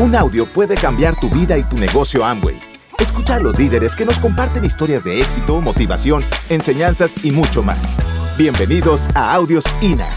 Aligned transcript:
Un 0.00 0.14
audio 0.14 0.46
puede 0.46 0.76
cambiar 0.76 1.18
tu 1.18 1.28
vida 1.28 1.58
y 1.58 1.64
tu 1.64 1.76
negocio 1.76 2.24
Amway. 2.24 2.56
Escucha 3.00 3.34
a 3.34 3.40
los 3.40 3.58
líderes 3.58 3.96
que 3.96 4.04
nos 4.04 4.20
comparten 4.20 4.64
historias 4.64 5.02
de 5.02 5.20
éxito, 5.20 5.60
motivación, 5.60 6.22
enseñanzas 6.48 7.24
y 7.24 7.32
mucho 7.32 7.64
más. 7.64 7.96
Bienvenidos 8.36 9.08
a 9.16 9.34
Audios 9.34 9.64
INA. 9.80 10.16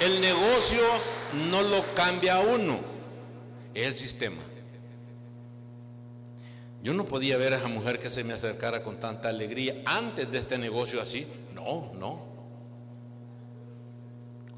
El 0.00 0.18
negocio 0.22 0.80
no 1.50 1.60
lo 1.60 1.84
cambia 1.94 2.40
uno, 2.40 2.80
es 3.74 3.86
el 3.86 3.96
sistema. 3.96 4.40
Yo 6.82 6.94
no 6.94 7.04
podía 7.04 7.36
ver 7.36 7.52
a 7.52 7.56
esa 7.58 7.68
mujer 7.68 7.98
que 7.98 8.08
se 8.08 8.24
me 8.24 8.32
acercara 8.32 8.82
con 8.82 8.98
tanta 8.98 9.28
alegría 9.28 9.74
antes 9.84 10.32
de 10.32 10.38
este 10.38 10.56
negocio 10.56 11.02
así. 11.02 11.26
No, 11.54 11.92
no. 11.98 12.27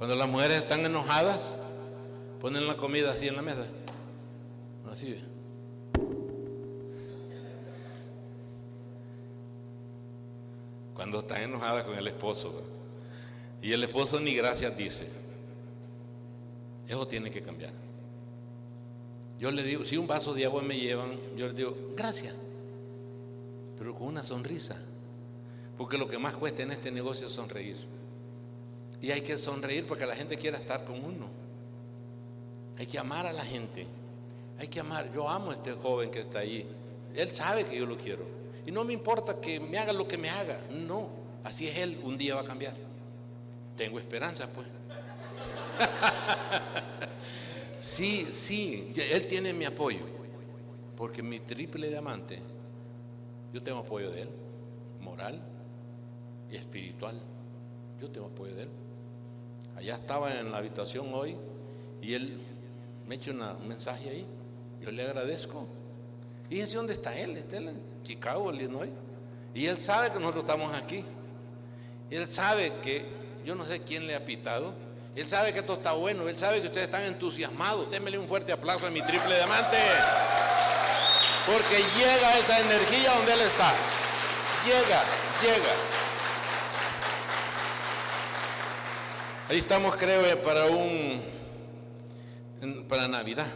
Cuando 0.00 0.16
las 0.16 0.30
mujeres 0.30 0.62
están 0.62 0.80
enojadas, 0.86 1.38
ponen 2.40 2.66
la 2.66 2.74
comida 2.74 3.10
así 3.10 3.28
en 3.28 3.36
la 3.36 3.42
mesa. 3.42 3.66
Así. 4.90 5.23
Cuando 10.95 11.18
están 11.18 11.42
enojadas 11.42 11.84
con 11.84 11.98
el 11.98 12.06
esposo. 12.06 12.62
Y 13.60 13.73
el 13.73 13.84
esposo 13.84 14.18
ni 14.20 14.34
gracias 14.34 14.74
dice. 14.74 15.06
Eso 16.88 17.06
tiene 17.06 17.30
que 17.30 17.42
cambiar. 17.42 17.74
Yo 19.38 19.51
le 19.51 19.62
digo, 19.62 19.84
si 19.84 19.98
un 19.98 20.06
vaso 20.06 20.32
de 20.32 20.46
agua 20.46 20.62
me 20.62 20.78
llevan, 20.78 21.10
yo 21.37 21.46
le 21.46 21.52
digo, 21.52 21.76
gracias. 21.95 22.34
Pero 23.76 23.95
con 23.95 24.06
una 24.06 24.24
sonrisa. 24.24 24.82
Porque 25.76 25.98
lo 25.98 26.09
que 26.09 26.16
más 26.16 26.32
cuesta 26.32 26.62
en 26.62 26.70
este 26.70 26.90
negocio 26.90 27.26
es 27.26 27.32
sonreír. 27.34 27.99
Y 29.02 29.10
hay 29.10 29.22
que 29.22 29.38
sonreír 29.38 29.86
porque 29.86 30.06
la 30.06 30.14
gente 30.14 30.36
quiere 30.36 30.56
estar 30.56 30.84
con 30.84 31.02
uno. 31.02 31.29
Hay 32.79 32.87
que 32.87 32.98
amar 32.98 33.26
a 33.26 33.32
la 33.32 33.42
gente. 33.42 33.87
Hay 34.59 34.68
que 34.68 34.80
amar. 34.80 35.10
Yo 35.12 35.29
amo 35.29 35.51
a 35.51 35.54
este 35.54 35.73
joven 35.73 36.10
que 36.10 36.20
está 36.20 36.40
ahí. 36.40 36.66
Él 37.15 37.34
sabe 37.34 37.65
que 37.65 37.76
yo 37.76 37.87
lo 37.87 37.96
quiero. 37.96 38.24
Y 38.66 38.73
no 38.73 38.84
me 38.84 38.92
importa 38.92 39.40
que 39.40 39.59
me 39.59 39.79
haga 39.79 39.92
lo 39.92 40.07
que 40.07 40.18
me 40.18 40.29
haga. 40.29 40.60
No. 40.70 41.09
Así 41.45 41.66
es 41.66 41.79
él. 41.79 41.98
Un 42.04 42.18
día 42.18 42.34
va 42.34 42.42
a 42.42 42.45
cambiar. 42.45 42.74
Tengo 43.76 43.98
esperanza, 43.98 44.48
pues. 44.51 44.66
sí, 47.79 48.29
sí. 48.30 48.92
Él 48.96 49.26
tiene 49.26 49.54
mi 49.54 49.64
apoyo. 49.64 50.01
Porque 50.95 51.23
mi 51.23 51.40
triple 51.40 51.88
diamante, 51.88 52.38
yo 53.54 53.62
tengo 53.62 53.79
apoyo 53.79 54.10
de 54.10 54.23
él. 54.23 54.29
Moral 55.01 55.40
y 56.51 56.57
espiritual. 56.57 57.18
Yo 57.98 58.10
tengo 58.10 58.26
apoyo 58.26 58.54
de 58.54 58.64
él. 58.64 58.68
Allá 59.80 59.95
estaba 59.95 60.30
en 60.34 60.52
la 60.52 60.59
habitación 60.59 61.10
hoy 61.14 61.38
y 62.02 62.12
él 62.12 62.38
me 63.06 63.14
echa 63.14 63.30
un 63.30 63.66
mensaje 63.66 64.10
ahí. 64.10 64.26
Yo 64.82 64.91
le 64.91 65.03
agradezco. 65.03 65.66
Fíjense 66.50 66.76
dónde 66.76 66.92
está 66.92 67.16
él. 67.16 67.38
Está 67.38 67.56
en 67.56 67.81
Chicago, 68.04 68.53
Illinois. 68.53 68.91
Y 69.54 69.64
él 69.64 69.81
sabe 69.81 70.12
que 70.12 70.19
nosotros 70.19 70.44
estamos 70.44 70.75
aquí. 70.75 71.03
Él 72.10 72.28
sabe 72.28 72.75
que 72.82 73.06
yo 73.47 73.54
no 73.54 73.64
sé 73.64 73.81
quién 73.81 74.06
le 74.06 74.14
ha 74.14 74.22
pitado. 74.22 74.75
Él 75.16 75.26
sabe 75.31 75.50
que 75.54 75.60
esto 75.60 75.72
está 75.72 75.92
bueno. 75.92 76.28
Él 76.28 76.36
sabe 76.36 76.60
que 76.60 76.66
ustedes 76.66 76.84
están 76.84 77.04
entusiasmados. 77.04 77.91
Démele 77.91 78.19
un 78.19 78.28
fuerte 78.28 78.53
aplauso 78.53 78.86
a 78.86 78.91
mi 78.91 79.00
triple 79.00 79.34
diamante. 79.34 79.78
Porque 81.47 81.78
llega 81.98 82.38
esa 82.38 82.60
energía 82.60 83.14
donde 83.14 83.32
él 83.32 83.41
está. 83.41 83.72
Llega, 84.62 85.03
llega. 85.41 86.00
Ahí 89.50 89.59
estamos, 89.59 89.97
creo, 89.97 90.41
para 90.44 90.66
un 90.66 91.20
para 92.88 93.09
Navidad. 93.09 93.48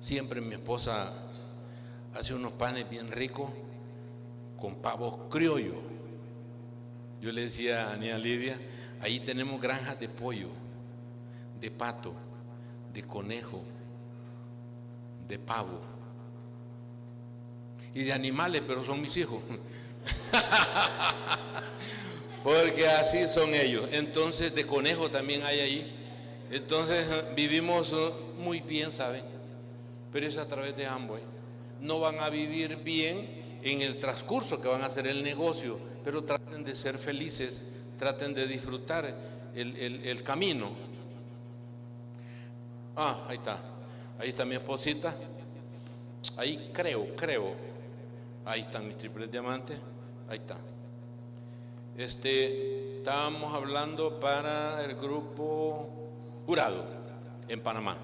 Siempre 0.00 0.40
mi 0.40 0.54
esposa 0.54 1.12
hace 2.14 2.32
unos 2.32 2.52
panes 2.52 2.88
bien 2.88 3.10
ricos 3.10 3.50
con 4.56 4.76
pavos 4.76 5.28
criollos. 5.32 5.80
Yo 7.20 7.32
le 7.32 7.40
decía 7.40 7.90
a 7.90 7.96
Nia 7.96 8.16
Lidia, 8.16 8.56
ahí 9.00 9.18
tenemos 9.18 9.60
granjas 9.60 9.98
de 9.98 10.08
pollo, 10.08 10.50
de 11.60 11.72
pato, 11.72 12.14
de 12.92 13.02
conejo, 13.02 13.64
de 15.26 15.40
pavo 15.40 15.80
y 17.94 18.04
de 18.04 18.12
animales, 18.12 18.62
pero 18.64 18.84
son 18.84 19.00
mis 19.00 19.16
hijos. 19.16 19.42
Porque 22.44 22.86
así 22.86 23.26
son 23.26 23.54
ellos. 23.54 23.88
Entonces 23.90 24.54
de 24.54 24.66
conejo 24.66 25.10
también 25.10 25.42
hay 25.44 25.60
ahí. 25.60 25.94
Entonces 26.50 27.06
vivimos 27.34 27.90
uh, 27.92 28.12
muy 28.36 28.60
bien, 28.60 28.92
¿saben? 28.92 29.24
Pero 30.12 30.26
es 30.26 30.36
a 30.36 30.46
través 30.46 30.76
de 30.76 30.86
Amway. 30.86 31.22
No 31.80 32.00
van 32.00 32.20
a 32.20 32.28
vivir 32.28 32.76
bien 32.76 33.26
en 33.62 33.80
el 33.80 33.98
transcurso 33.98 34.60
que 34.60 34.68
van 34.68 34.82
a 34.82 34.86
hacer 34.86 35.06
el 35.06 35.24
negocio, 35.24 35.78
pero 36.04 36.22
traten 36.22 36.62
de 36.62 36.76
ser 36.76 36.98
felices, 36.98 37.62
traten 37.98 38.34
de 38.34 38.46
disfrutar 38.46 39.12
el, 39.54 39.76
el 40.04 40.22
camino. 40.22 40.70
Ah, 42.94 43.24
ahí 43.26 43.38
está. 43.38 43.58
Ahí 44.18 44.28
está 44.28 44.44
mi 44.44 44.54
esposita. 44.54 45.16
Ahí 46.36 46.70
creo, 46.74 47.16
creo. 47.16 47.54
Ahí 48.44 48.60
están 48.60 48.86
mis 48.86 48.98
triples 48.98 49.30
diamantes. 49.30 49.78
Ahí 50.28 50.38
está. 50.38 50.58
Este, 51.96 52.96
estábamos 52.96 53.54
hablando 53.54 54.18
para 54.18 54.84
el 54.84 54.96
grupo 54.96 55.90
Jurado 56.44 56.84
en 57.46 57.60
Panamá. 57.60 57.96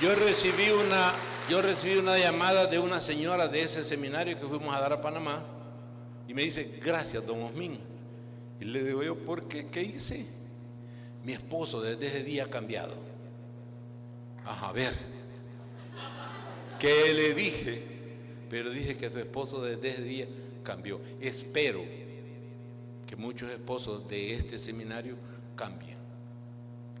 Yo 0.00 0.12
recibí 0.16 0.68
una, 0.70 1.12
yo 1.48 1.62
recibí 1.62 1.98
una 1.98 2.18
llamada 2.18 2.66
de 2.66 2.80
una 2.80 3.00
señora 3.00 3.46
de 3.46 3.62
ese 3.62 3.84
seminario 3.84 4.40
que 4.40 4.46
fuimos 4.48 4.74
a 4.74 4.80
dar 4.80 4.92
a 4.94 5.00
Panamá 5.00 5.44
y 6.26 6.34
me 6.34 6.42
dice, 6.42 6.80
gracias, 6.84 7.24
don 7.24 7.40
Osmin. 7.44 7.78
Y 8.58 8.64
le 8.64 8.82
digo 8.82 9.04
yo, 9.04 9.16
¿por 9.16 9.46
qué? 9.46 9.68
¿Qué 9.68 9.82
hice? 9.82 10.26
Mi 11.22 11.34
esposo 11.34 11.80
desde 11.80 12.04
ese 12.04 12.24
día 12.24 12.44
ha 12.44 12.50
cambiado. 12.50 12.94
Ajá, 14.44 14.70
a 14.70 14.72
ver, 14.72 15.11
que 16.82 17.14
le 17.14 17.32
dije, 17.32 17.80
pero 18.50 18.68
dije 18.68 18.96
que 18.96 19.08
su 19.08 19.16
esposo 19.20 19.62
desde 19.62 19.90
ese 19.90 20.02
día 20.02 20.26
cambió. 20.64 21.00
Espero 21.20 21.80
que 23.06 23.14
muchos 23.14 23.52
esposos 23.52 24.08
de 24.08 24.34
este 24.34 24.58
seminario 24.58 25.14
cambien. 25.54 25.96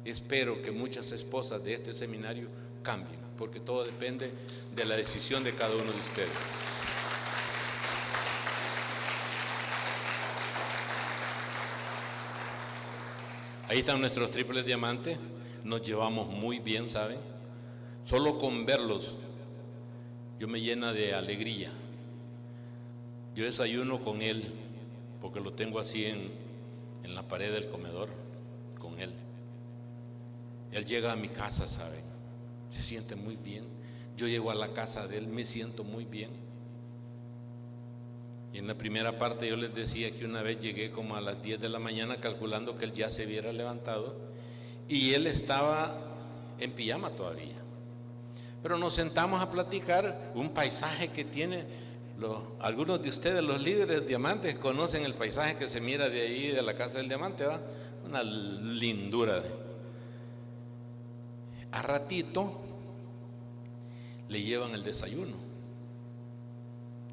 Espero 0.04 0.62
que 0.62 0.70
muchas 0.70 1.10
esposas 1.10 1.64
de 1.64 1.74
este 1.74 1.92
seminario 1.94 2.46
cambien, 2.84 3.18
porque 3.36 3.58
todo 3.58 3.82
depende 3.82 4.30
de 4.72 4.84
la 4.84 4.96
decisión 4.96 5.42
de 5.42 5.52
cada 5.52 5.74
uno 5.74 5.90
de 5.90 5.98
ustedes. 5.98 6.30
Ahí 13.66 13.80
están 13.80 14.00
nuestros 14.00 14.30
triples 14.30 14.64
diamantes, 14.64 15.18
nos 15.64 15.82
llevamos 15.82 16.28
muy 16.28 16.60
bien, 16.60 16.88
¿saben? 16.88 17.18
Solo 18.04 18.38
con 18.38 18.64
verlos 18.64 19.16
yo 20.42 20.48
me 20.48 20.60
llena 20.60 20.92
de 20.92 21.14
alegría. 21.14 21.70
Yo 23.36 23.44
desayuno 23.44 24.02
con 24.02 24.22
él, 24.22 24.52
porque 25.20 25.38
lo 25.38 25.52
tengo 25.52 25.78
así 25.78 26.04
en, 26.04 26.32
en 27.04 27.14
la 27.14 27.22
pared 27.22 27.52
del 27.52 27.68
comedor, 27.68 28.08
con 28.76 28.98
él. 28.98 29.12
Él 30.72 30.84
llega 30.84 31.12
a 31.12 31.16
mi 31.16 31.28
casa, 31.28 31.68
¿saben? 31.68 32.02
Se 32.72 32.82
siente 32.82 33.14
muy 33.14 33.36
bien. 33.36 33.62
Yo 34.16 34.26
llego 34.26 34.50
a 34.50 34.56
la 34.56 34.72
casa 34.72 35.06
de 35.06 35.18
él, 35.18 35.28
me 35.28 35.44
siento 35.44 35.84
muy 35.84 36.06
bien. 36.06 36.30
Y 38.52 38.58
en 38.58 38.66
la 38.66 38.74
primera 38.74 39.18
parte 39.18 39.48
yo 39.48 39.56
les 39.56 39.72
decía 39.72 40.10
que 40.10 40.24
una 40.24 40.42
vez 40.42 40.58
llegué 40.58 40.90
como 40.90 41.14
a 41.14 41.20
las 41.20 41.40
10 41.40 41.60
de 41.60 41.68
la 41.68 41.78
mañana 41.78 42.16
calculando 42.16 42.76
que 42.76 42.86
él 42.86 42.92
ya 42.92 43.10
se 43.10 43.26
hubiera 43.26 43.52
levantado 43.52 44.16
y 44.88 45.14
él 45.14 45.28
estaba 45.28 45.96
en 46.58 46.72
pijama 46.72 47.10
todavía. 47.10 47.61
Pero 48.62 48.78
nos 48.78 48.94
sentamos 48.94 49.42
a 49.42 49.50
platicar 49.50 50.32
un 50.34 50.50
paisaje 50.50 51.08
que 51.08 51.24
tiene, 51.24 51.64
algunos 52.60 53.02
de 53.02 53.08
ustedes, 53.08 53.42
los 53.42 53.60
líderes 53.60 54.06
diamantes, 54.06 54.54
conocen 54.54 55.04
el 55.04 55.14
paisaje 55.14 55.56
que 55.56 55.68
se 55.68 55.80
mira 55.80 56.08
de 56.08 56.20
ahí, 56.20 56.48
de 56.48 56.62
la 56.62 56.76
casa 56.76 56.98
del 56.98 57.08
diamante. 57.08 57.44
Una 58.06 58.22
lindura. 58.22 59.42
A 61.72 61.82
ratito 61.82 62.52
le 64.28 64.42
llevan 64.42 64.74
el 64.74 64.84
desayuno. 64.84 65.36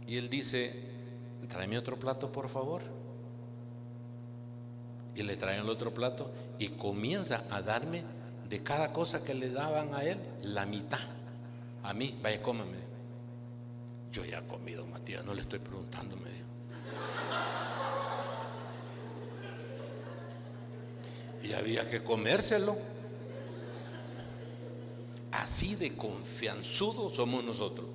Y 0.05 0.17
él 0.17 0.29
dice, 0.29 0.73
tráeme 1.47 1.77
otro 1.77 1.97
plato, 1.97 2.31
por 2.31 2.49
favor. 2.49 2.81
Y 5.15 5.23
le 5.23 5.35
traen 5.35 5.61
el 5.61 5.69
otro 5.69 5.93
plato 5.93 6.31
y 6.59 6.69
comienza 6.69 7.43
a 7.49 7.61
darme 7.61 8.03
de 8.47 8.61
cada 8.63 8.93
cosa 8.93 9.23
que 9.23 9.33
le 9.33 9.49
daban 9.49 9.93
a 9.95 10.03
él 10.03 10.19
la 10.43 10.65
mitad. 10.65 11.18
A 11.83 11.93
mí, 11.93 12.17
vaya, 12.21 12.41
cómame. 12.41 12.77
Yo 14.11 14.25
ya 14.25 14.39
he 14.39 14.47
comido, 14.47 14.85
Matías, 14.87 15.23
no 15.25 15.33
le 15.33 15.41
estoy 15.41 15.59
preguntando, 15.59 16.15
me 16.17 16.29
dijo. 16.31 16.45
Y 21.43 21.53
había 21.53 21.87
que 21.87 22.03
comérselo. 22.03 22.77
Así 25.31 25.75
de 25.75 25.95
confianzudos 25.95 27.15
somos 27.15 27.43
nosotros. 27.43 27.87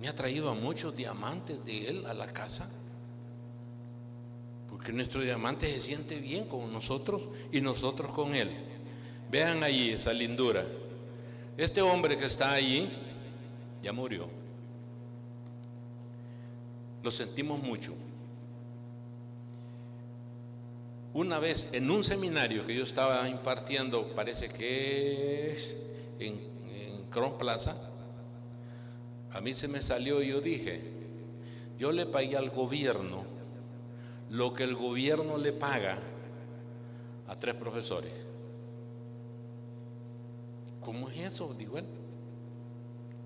Me 0.00 0.08
ha 0.08 0.14
traído 0.14 0.48
a 0.50 0.54
muchos 0.54 0.96
diamantes 0.96 1.62
de 1.64 1.88
él 1.88 2.06
a 2.06 2.14
la 2.14 2.26
casa. 2.28 2.70
Porque 4.68 4.92
nuestro 4.92 5.22
diamante 5.22 5.66
se 5.66 5.80
siente 5.80 6.20
bien 6.20 6.46
con 6.46 6.72
nosotros 6.72 7.22
y 7.52 7.60
nosotros 7.60 8.12
con 8.12 8.34
él. 8.34 8.50
Vean 9.30 9.62
allí 9.62 9.90
esa 9.90 10.12
lindura. 10.12 10.64
Este 11.56 11.82
hombre 11.82 12.16
que 12.16 12.26
está 12.26 12.52
allí 12.52 12.90
ya 13.82 13.92
murió. 13.92 14.28
Lo 17.02 17.10
sentimos 17.10 17.62
mucho. 17.62 17.94
Una 21.12 21.38
vez 21.38 21.68
en 21.72 21.90
un 21.90 22.04
seminario 22.04 22.64
que 22.64 22.74
yo 22.74 22.84
estaba 22.84 23.28
impartiendo, 23.28 24.14
parece 24.14 24.48
que 24.48 25.50
es 25.50 25.76
en, 26.18 26.40
en 26.72 27.04
Cron 27.10 27.36
Plaza, 27.36 27.76
a 29.32 29.40
mí 29.40 29.54
se 29.54 29.66
me 29.66 29.82
salió 29.82 30.22
y 30.22 30.28
yo 30.28 30.40
dije, 30.40 30.80
yo 31.78 31.92
le 31.92 32.06
pagué 32.06 32.36
al 32.36 32.50
gobierno 32.50 33.24
lo 34.30 34.54
que 34.54 34.62
el 34.62 34.76
gobierno 34.76 35.38
le 35.38 35.52
paga 35.52 35.98
a 37.26 37.38
tres 37.38 37.54
profesores. 37.56 38.12
¿Cómo 40.80 41.08
es 41.10 41.32
eso? 41.32 41.54
Digo 41.54 41.78
él. 41.78 41.84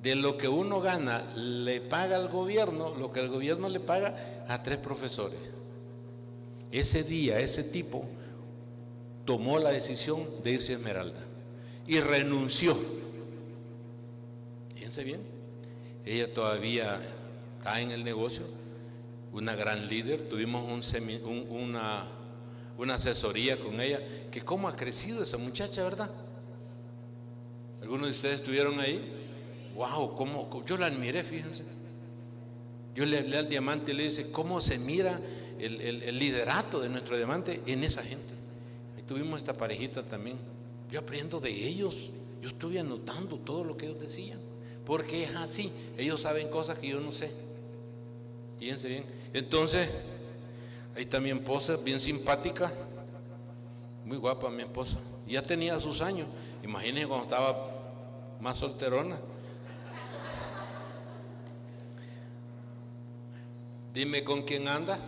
De 0.03 0.15
lo 0.15 0.37
que 0.37 0.49
uno 0.49 0.81
gana, 0.81 1.23
le 1.35 1.81
paga 1.81 2.17
al 2.17 2.29
gobierno 2.29 2.95
lo 2.95 3.11
que 3.11 3.21
el 3.21 3.29
gobierno 3.29 3.69
le 3.69 3.81
paga 3.81 4.45
a 4.49 4.63
tres 4.63 4.79
profesores. 4.79 5.39
Ese 6.71 7.05
día, 7.05 7.41
ese 7.41 7.63
tipo 7.63 8.05
tomó 9.25 9.59
la 9.59 9.71
decisión 9.71 10.43
de 10.43 10.53
irse 10.53 10.73
a 10.73 10.77
Esmeralda 10.77 11.21
y 11.87 12.01
renunció. 12.01 12.77
Fíjense 14.75 15.05
bien, 15.05 15.21
ella 16.05 16.35
todavía 16.35 17.01
cae 17.63 17.83
en 17.83 17.91
el 17.91 18.05
negocio, 18.05 18.43
una 19.33 19.55
gran 19.55 19.89
líder, 19.89 20.29
tuvimos 20.29 20.65
una, 21.49 22.05
una 22.77 22.95
asesoría 22.97 23.59
con 23.59 23.81
ella, 23.81 24.01
que 24.31 24.45
cómo 24.45 24.69
ha 24.69 24.77
crecido 24.77 25.23
esa 25.23 25.39
muchacha, 25.39 25.83
¿verdad? 25.83 26.11
¿Algunos 27.85 28.07
de 28.07 28.13
ustedes 28.13 28.37
estuvieron 28.37 28.81
ahí? 28.81 28.99
Wow, 29.75 30.17
cómo, 30.17 30.65
yo 30.65 30.79
la 30.79 30.87
admiré, 30.87 31.23
fíjense. 31.23 31.63
Yo 32.95 33.05
le 33.05 33.19
hablé 33.19 33.37
al 33.37 33.49
diamante 33.51 33.93
y 33.93 33.95
le 33.95 34.05
dice, 34.05 34.31
¿cómo 34.31 34.63
se 34.63 34.79
mira 34.79 35.21
el, 35.59 35.83
el, 35.83 36.19
liderato 36.19 36.81
de 36.81 36.89
nuestro 36.89 37.15
diamante 37.19 37.61
en 37.67 37.85
esa 37.85 38.03
gente? 38.03 38.33
Ahí 38.97 39.03
tuvimos 39.03 39.37
esta 39.37 39.53
parejita 39.53 40.03
también. 40.03 40.39
Yo 40.91 40.99
aprendo 40.99 41.41
de 41.41 41.51
ellos. 41.51 42.09
Yo 42.41 42.49
estuve 42.49 42.81
anotando 42.81 43.37
todo 43.37 43.65
lo 43.65 43.77
que 43.77 43.85
ellos 43.85 44.01
decían. 44.01 44.39
Porque 44.87 45.23
es 45.23 45.37
así. 45.37 45.71
Ellos 45.99 46.23
saben 46.23 46.49
cosas 46.49 46.79
que 46.79 46.89
yo 46.89 47.01
no 47.01 47.13
sé. 47.13 47.33
Fíjense 48.59 48.89
bien. 48.89 49.05
Entonces, 49.35 49.91
ahí 50.97 51.07
mi 51.21 51.33
esposa, 51.33 51.77
bien 51.77 52.01
simpática. 52.01 52.73
Muy 54.07 54.17
guapa 54.17 54.49
mi 54.49 54.63
esposa. 54.63 54.99
Ya 55.27 55.43
tenía 55.43 55.79
sus 55.81 56.01
años. 56.01 56.29
Imagínense 56.63 57.07
cuando 57.07 57.25
estaba 57.25 57.74
más 58.45 58.59
solterona. 58.59 59.19
Dime 63.95 64.23
con 64.23 64.43
quién 64.43 64.69
andas. 64.69 65.01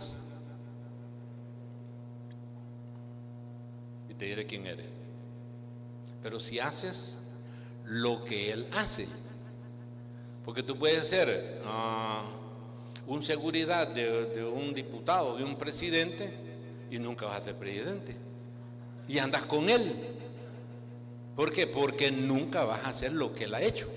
Y 4.09 4.15
te 4.15 4.25
diré 4.25 4.47
quién 4.47 4.65
eres. 4.65 4.87
Pero 6.23 6.39
si 6.39 6.59
haces 6.59 7.13
lo 7.85 8.25
que 8.25 8.51
Él 8.51 8.67
hace, 8.75 9.07
porque 10.43 10.63
tú 10.63 10.75
puedes 10.75 11.07
ser 11.07 11.61
uh, 11.63 13.13
un 13.13 13.23
seguridad 13.23 13.87
de 13.87 14.45
un 14.45 14.73
diputado, 14.73 15.37
de 15.37 15.43
un 15.43 15.59
presidente, 15.59 16.33
y 16.89 16.97
nunca 16.97 17.27
vas 17.27 17.41
a 17.41 17.43
ser 17.43 17.55
presidente. 17.55 18.17
Y 19.07 19.19
andas 19.19 19.43
con 19.43 19.69
Él. 19.69 20.16
¿Por 21.37 21.53
qué? 21.53 21.67
Porque 21.67 22.11
nunca 22.11 22.65
vas 22.65 22.83
a 22.83 22.89
hacer 22.89 23.13
lo 23.13 23.33
que 23.33 23.45
Él 23.45 23.55
ha 23.55 23.61
hecho. 23.61 23.87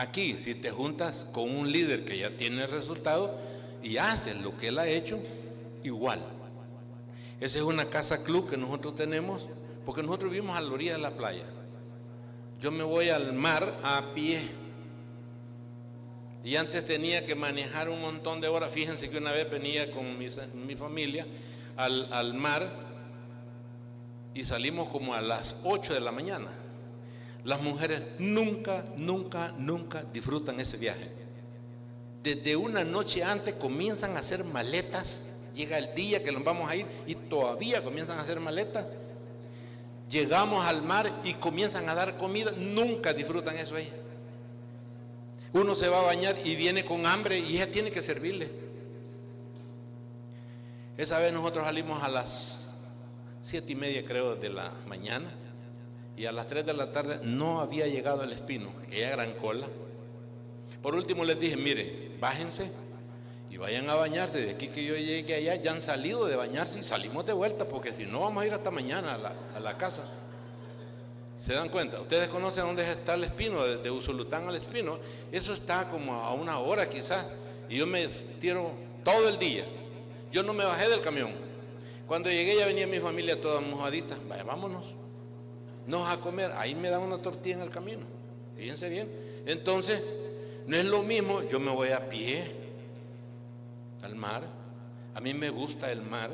Aquí, 0.00 0.34
si 0.42 0.54
te 0.54 0.70
juntas 0.70 1.26
con 1.32 1.50
un 1.50 1.70
líder 1.70 2.04
que 2.04 2.18
ya 2.18 2.30
tiene 2.30 2.66
resultado 2.66 3.38
y 3.82 3.98
haces 3.98 4.36
lo 4.40 4.56
que 4.56 4.68
él 4.68 4.78
ha 4.78 4.88
hecho, 4.88 5.20
igual. 5.84 6.20
Esa 7.40 7.58
es 7.58 7.64
una 7.64 7.84
casa 7.84 8.22
club 8.22 8.48
que 8.48 8.56
nosotros 8.56 8.94
tenemos, 8.94 9.46
porque 9.84 10.02
nosotros 10.02 10.30
vivimos 10.30 10.56
a 10.56 10.60
la 10.60 10.72
orilla 10.72 10.92
de 10.92 11.00
la 11.00 11.10
playa. 11.10 11.44
Yo 12.60 12.70
me 12.70 12.82
voy 12.82 13.08
al 13.08 13.32
mar 13.32 13.78
a 13.82 14.14
pie. 14.14 14.40
Y 16.44 16.56
antes 16.56 16.86
tenía 16.86 17.26
que 17.26 17.34
manejar 17.34 17.90
un 17.90 18.00
montón 18.00 18.40
de 18.40 18.48
horas. 18.48 18.70
Fíjense 18.70 19.10
que 19.10 19.18
una 19.18 19.32
vez 19.32 19.50
venía 19.50 19.90
con 19.90 20.18
mi, 20.18 20.28
mi 20.66 20.76
familia 20.76 21.26
al, 21.76 22.10
al 22.12 22.34
mar 22.34 22.89
y 24.34 24.44
salimos 24.44 24.88
como 24.88 25.14
a 25.14 25.20
las 25.20 25.56
8 25.64 25.94
de 25.94 26.00
la 26.00 26.12
mañana. 26.12 26.48
Las 27.44 27.60
mujeres 27.62 28.02
nunca, 28.18 28.84
nunca, 28.96 29.54
nunca 29.58 30.04
disfrutan 30.12 30.60
ese 30.60 30.76
viaje. 30.76 31.10
Desde 32.22 32.54
una 32.54 32.84
noche 32.84 33.24
antes 33.24 33.54
comienzan 33.54 34.16
a 34.16 34.20
hacer 34.20 34.44
maletas. 34.44 35.20
Llega 35.54 35.78
el 35.78 35.94
día 35.94 36.22
que 36.22 36.32
nos 36.32 36.44
vamos 36.44 36.70
a 36.70 36.76
ir 36.76 36.86
y 37.06 37.14
todavía 37.14 37.82
comienzan 37.82 38.18
a 38.18 38.22
hacer 38.22 38.38
maletas. 38.40 38.86
Llegamos 40.08 40.64
al 40.64 40.82
mar 40.82 41.10
y 41.24 41.34
comienzan 41.34 41.88
a 41.88 41.94
dar 41.94 42.16
comida. 42.18 42.52
Nunca 42.56 43.12
disfrutan 43.12 43.56
eso 43.56 43.74
ahí. 43.74 43.90
Uno 45.52 45.74
se 45.74 45.88
va 45.88 46.00
a 46.00 46.02
bañar 46.02 46.36
y 46.44 46.54
viene 46.54 46.84
con 46.84 47.06
hambre 47.06 47.38
y 47.38 47.56
ella 47.56 47.70
tiene 47.70 47.90
que 47.90 48.02
servirle. 48.02 48.50
Esa 50.96 51.18
vez 51.18 51.32
nosotros 51.32 51.64
salimos 51.64 52.02
a 52.02 52.08
las 52.08 52.59
siete 53.40 53.72
y 53.72 53.76
media 53.76 54.04
creo 54.04 54.36
de 54.36 54.50
la 54.50 54.72
mañana 54.86 55.30
y 56.16 56.26
a 56.26 56.32
las 56.32 56.46
3 56.48 56.66
de 56.66 56.74
la 56.74 56.92
tarde 56.92 57.20
no 57.22 57.60
había 57.60 57.86
llegado 57.86 58.22
el 58.22 58.32
espino, 58.32 58.70
que 58.90 59.00
era 59.00 59.12
gran 59.12 59.32
cola. 59.34 59.66
Por 60.82 60.94
último 60.94 61.24
les 61.24 61.40
dije, 61.40 61.56
mire, 61.56 62.12
bájense 62.20 62.70
y 63.48 63.56
vayan 63.56 63.88
a 63.88 63.94
bañarse. 63.94 64.44
De 64.44 64.50
aquí 64.50 64.68
que 64.68 64.84
yo 64.84 64.94
llegué 64.96 65.34
allá, 65.34 65.54
ya 65.54 65.72
han 65.72 65.80
salido 65.80 66.26
de 66.26 66.36
bañarse 66.36 66.78
y 66.78 66.82
salimos 66.82 67.24
de 67.24 67.32
vuelta, 67.32 67.64
porque 67.64 67.90
si 67.92 68.04
no 68.04 68.20
vamos 68.20 68.42
a 68.42 68.46
ir 68.46 68.52
hasta 68.52 68.70
mañana 68.70 69.18
a 69.54 69.60
la, 69.60 69.78
casa. 69.78 70.04
¿Se 71.42 71.54
dan 71.54 71.70
cuenta? 71.70 71.98
Ustedes 72.00 72.28
conocen 72.28 72.64
dónde 72.64 72.86
está 72.90 73.14
el 73.14 73.24
espino, 73.24 73.64
de 73.64 73.90
Usulután 73.90 74.46
al 74.46 74.56
espino. 74.56 74.98
Eso 75.32 75.54
está 75.54 75.88
como 75.88 76.12
a 76.12 76.34
una 76.34 76.58
hora 76.58 76.88
quizás. 76.90 77.26
Y 77.70 77.78
yo 77.78 77.86
me 77.86 78.06
tiro 78.38 78.72
todo 79.02 79.26
el 79.26 79.38
día. 79.38 79.64
Yo 80.30 80.42
no 80.42 80.52
me 80.52 80.64
bajé 80.64 80.86
del 80.90 81.00
camión. 81.00 81.49
Cuando 82.10 82.28
llegué 82.28 82.56
ya 82.56 82.66
venía 82.66 82.88
mi 82.88 82.98
familia 82.98 83.40
toda 83.40 83.60
mojadita. 83.60 84.18
Vaya, 84.28 84.42
vámonos 84.42 84.82
no 85.86 86.06
a 86.06 86.18
comer, 86.18 86.52
ahí 86.56 86.74
me 86.74 86.88
dan 86.88 87.02
una 87.02 87.22
tortilla 87.22 87.54
en 87.54 87.62
el 87.62 87.70
camino. 87.70 88.02
Fíjense 88.56 88.88
bien. 88.88 89.08
Entonces, 89.46 90.02
no 90.66 90.76
es 90.76 90.84
lo 90.84 91.04
mismo, 91.04 91.42
yo 91.48 91.60
me 91.60 91.72
voy 91.72 91.90
a 91.90 92.08
pie 92.08 92.50
al 94.02 94.16
mar. 94.16 94.42
A 95.14 95.20
mí 95.20 95.34
me 95.34 95.50
gusta 95.50 95.90
el 95.90 96.02
mar, 96.02 96.30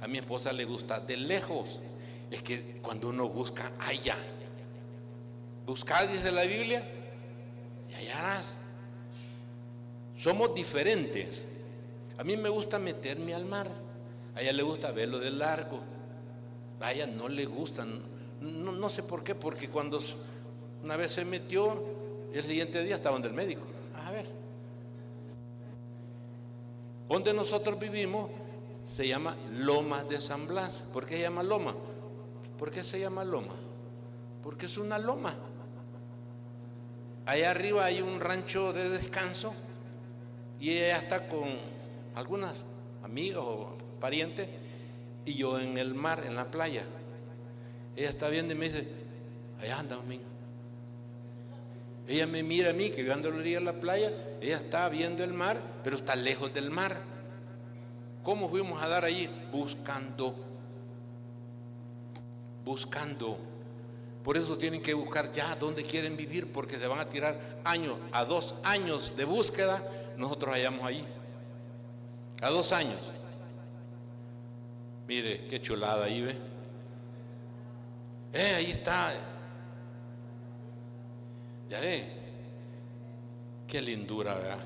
a 0.00 0.06
mi 0.06 0.18
esposa 0.18 0.52
le 0.52 0.64
gusta 0.64 1.00
de 1.00 1.16
lejos. 1.16 1.80
Es 2.30 2.42
que 2.42 2.74
cuando 2.80 3.08
uno 3.08 3.28
busca, 3.28 3.72
allá. 3.78 4.16
Buscar, 5.66 6.08
dice 6.08 6.30
la 6.30 6.42
Biblia, 6.42 6.82
y 7.90 7.94
hallarás. 7.94 8.54
Somos 10.16 10.54
diferentes. 10.54 11.44
A 12.18 12.24
mí 12.24 12.36
me 12.36 12.48
gusta 12.48 12.78
meterme 12.78 13.34
al 13.34 13.46
mar. 13.46 13.68
A 14.38 14.40
ella 14.40 14.52
le 14.52 14.62
gusta 14.62 14.92
verlo 14.92 15.18
de 15.18 15.32
largo. 15.32 15.80
A 16.80 16.92
ella 16.92 17.08
no 17.08 17.28
le 17.28 17.44
gustan 17.44 18.00
no, 18.40 18.88
sé 18.88 19.02
por 19.02 19.24
qué, 19.24 19.34
porque 19.34 19.68
cuando 19.68 20.00
una 20.84 20.96
vez 20.96 21.12
se 21.12 21.24
metió, 21.24 21.82
el 22.32 22.44
siguiente 22.44 22.84
día 22.84 22.94
estaba 22.94 23.14
donde 23.14 23.28
el 23.28 23.34
médico. 23.34 23.62
A 24.06 24.12
ver. 24.12 24.26
Donde 27.08 27.34
nosotros 27.34 27.80
vivimos 27.80 28.30
se 28.86 29.08
llama 29.08 29.36
Lomas 29.52 30.08
de 30.08 30.20
San 30.20 30.46
Blas. 30.46 30.84
¿Por 30.92 31.04
qué 31.04 31.16
se 31.16 31.22
llama 31.22 31.42
Loma? 31.42 31.74
¿Por 32.60 32.70
qué 32.70 32.84
se 32.84 33.00
llama 33.00 33.24
Loma? 33.24 33.54
Porque 34.44 34.66
es 34.66 34.78
una 34.78 35.00
loma. 35.00 35.34
Allá 37.26 37.50
arriba 37.50 37.86
hay 37.86 38.00
un 38.00 38.20
rancho 38.20 38.72
de 38.72 38.88
descanso 38.88 39.52
y 40.60 40.70
ella 40.70 40.98
está 40.98 41.28
con 41.28 41.48
algunas 42.14 42.54
amigas 43.02 43.42
o 43.42 43.87
parientes 43.98 44.48
y 45.24 45.34
yo 45.34 45.58
en 45.60 45.76
el 45.78 45.94
mar, 45.94 46.24
en 46.26 46.34
la 46.34 46.50
playa. 46.50 46.84
Ella 47.96 48.08
está 48.08 48.28
viendo 48.28 48.54
y 48.54 48.56
me 48.56 48.68
dice, 48.68 48.88
allá 49.60 49.78
anda, 49.78 49.96
domingo. 49.96 50.24
Ella 52.06 52.26
me 52.26 52.42
mira 52.42 52.70
a 52.70 52.72
mí, 52.72 52.90
que 52.90 53.04
yo 53.04 53.12
ando 53.12 53.28
a 53.28 53.60
la 53.60 53.72
playa, 53.74 54.10
ella 54.40 54.56
está 54.56 54.88
viendo 54.88 55.22
el 55.22 55.34
mar, 55.34 55.60
pero 55.84 55.96
está 55.96 56.16
lejos 56.16 56.54
del 56.54 56.70
mar. 56.70 56.96
¿Cómo 58.22 58.48
fuimos 58.48 58.82
a 58.82 58.88
dar 58.88 59.04
allí? 59.04 59.28
Buscando. 59.52 60.34
Buscando. 62.64 63.38
Por 64.24 64.36
eso 64.36 64.56
tienen 64.56 64.82
que 64.82 64.94
buscar 64.94 65.32
ya 65.32 65.54
dónde 65.56 65.82
quieren 65.82 66.16
vivir, 66.16 66.50
porque 66.52 66.76
se 66.76 66.86
van 66.86 66.98
a 67.00 67.08
tirar 67.08 67.60
años, 67.64 67.96
a 68.12 68.24
dos 68.24 68.54
años 68.64 69.14
de 69.16 69.24
búsqueda, 69.24 69.82
nosotros 70.16 70.54
hallamos 70.54 70.84
allí. 70.84 71.04
A 72.40 72.48
dos 72.48 72.72
años. 72.72 73.00
Mire, 75.08 75.46
qué 75.46 75.62
chulada 75.62 76.04
ahí, 76.04 76.20
ve. 76.20 76.36
Eh, 78.34 78.54
ahí 78.56 78.70
está. 78.72 79.14
Ya 81.70 81.80
ve. 81.80 82.12
Qué 83.66 83.80
lindura, 83.80 84.34
¿verdad? 84.34 84.58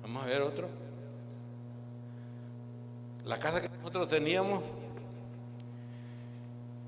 Vamos 0.00 0.22
a 0.22 0.26
ver 0.26 0.40
otro. 0.40 0.70
La 3.26 3.38
casa 3.38 3.60
que 3.60 3.68
nosotros 3.68 4.08
teníamos, 4.08 4.64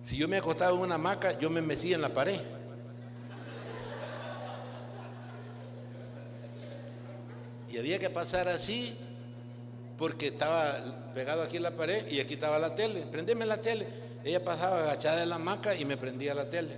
si 0.07 0.16
yo 0.16 0.26
me 0.26 0.38
acostaba 0.38 0.75
en 0.75 0.80
una 0.80 0.95
hamaca, 0.95 1.38
yo 1.38 1.50
me 1.50 1.61
mecía 1.61 1.97
en 1.97 2.02
la 2.02 2.09
pared. 2.09 2.40
Y 7.69 7.76
había 7.76 7.99
que 7.99 8.09
pasar 8.09 8.49
así 8.49 8.99
porque 10.00 10.28
estaba 10.28 11.12
pegado 11.14 11.42
aquí 11.42 11.59
en 11.59 11.62
la 11.62 11.73
pared 11.73 12.11
y 12.11 12.21
aquí 12.21 12.33
estaba 12.33 12.59
la 12.59 12.75
tele. 12.75 13.02
Prendeme 13.02 13.45
la 13.45 13.59
tele. 13.59 13.87
Ella 14.25 14.42
pasaba 14.42 14.78
agachada 14.78 15.23
en 15.23 15.28
la 15.28 15.35
hamaca 15.35 15.76
y 15.76 15.85
me 15.85 15.99
prendía 15.99 16.33
la 16.35 16.49
tele. 16.49 16.75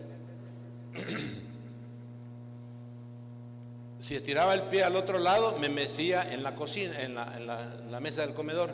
si 4.00 4.16
estiraba 4.16 4.54
el 4.54 4.62
pie 4.62 4.82
al 4.82 4.96
otro 4.96 5.20
lado, 5.20 5.56
me 5.60 5.68
mecía 5.68 6.32
en 6.34 6.42
la 6.42 6.56
cocina, 6.56 7.00
en 7.00 7.14
la, 7.14 8.00
mesa 8.00 8.22
del 8.22 8.34
comedor. 8.34 8.72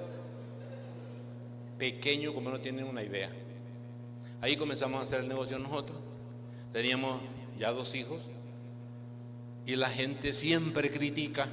Pequeño 1.79 2.33
como 2.33 2.49
no 2.49 2.59
tienen 2.59 2.87
una 2.87 3.03
idea. 3.03 3.29
Ahí 4.41 4.57
comenzamos 4.57 5.01
a 5.01 5.03
hacer 5.03 5.21
el 5.21 5.29
negocio 5.29 5.59
nosotros. 5.59 5.99
Teníamos 6.73 7.21
ya 7.59 7.71
dos 7.71 7.95
hijos. 7.95 8.23
Y 9.67 9.77
la 9.77 9.91
gente 9.91 10.33
siempre 10.33 10.91
critica 10.91 11.47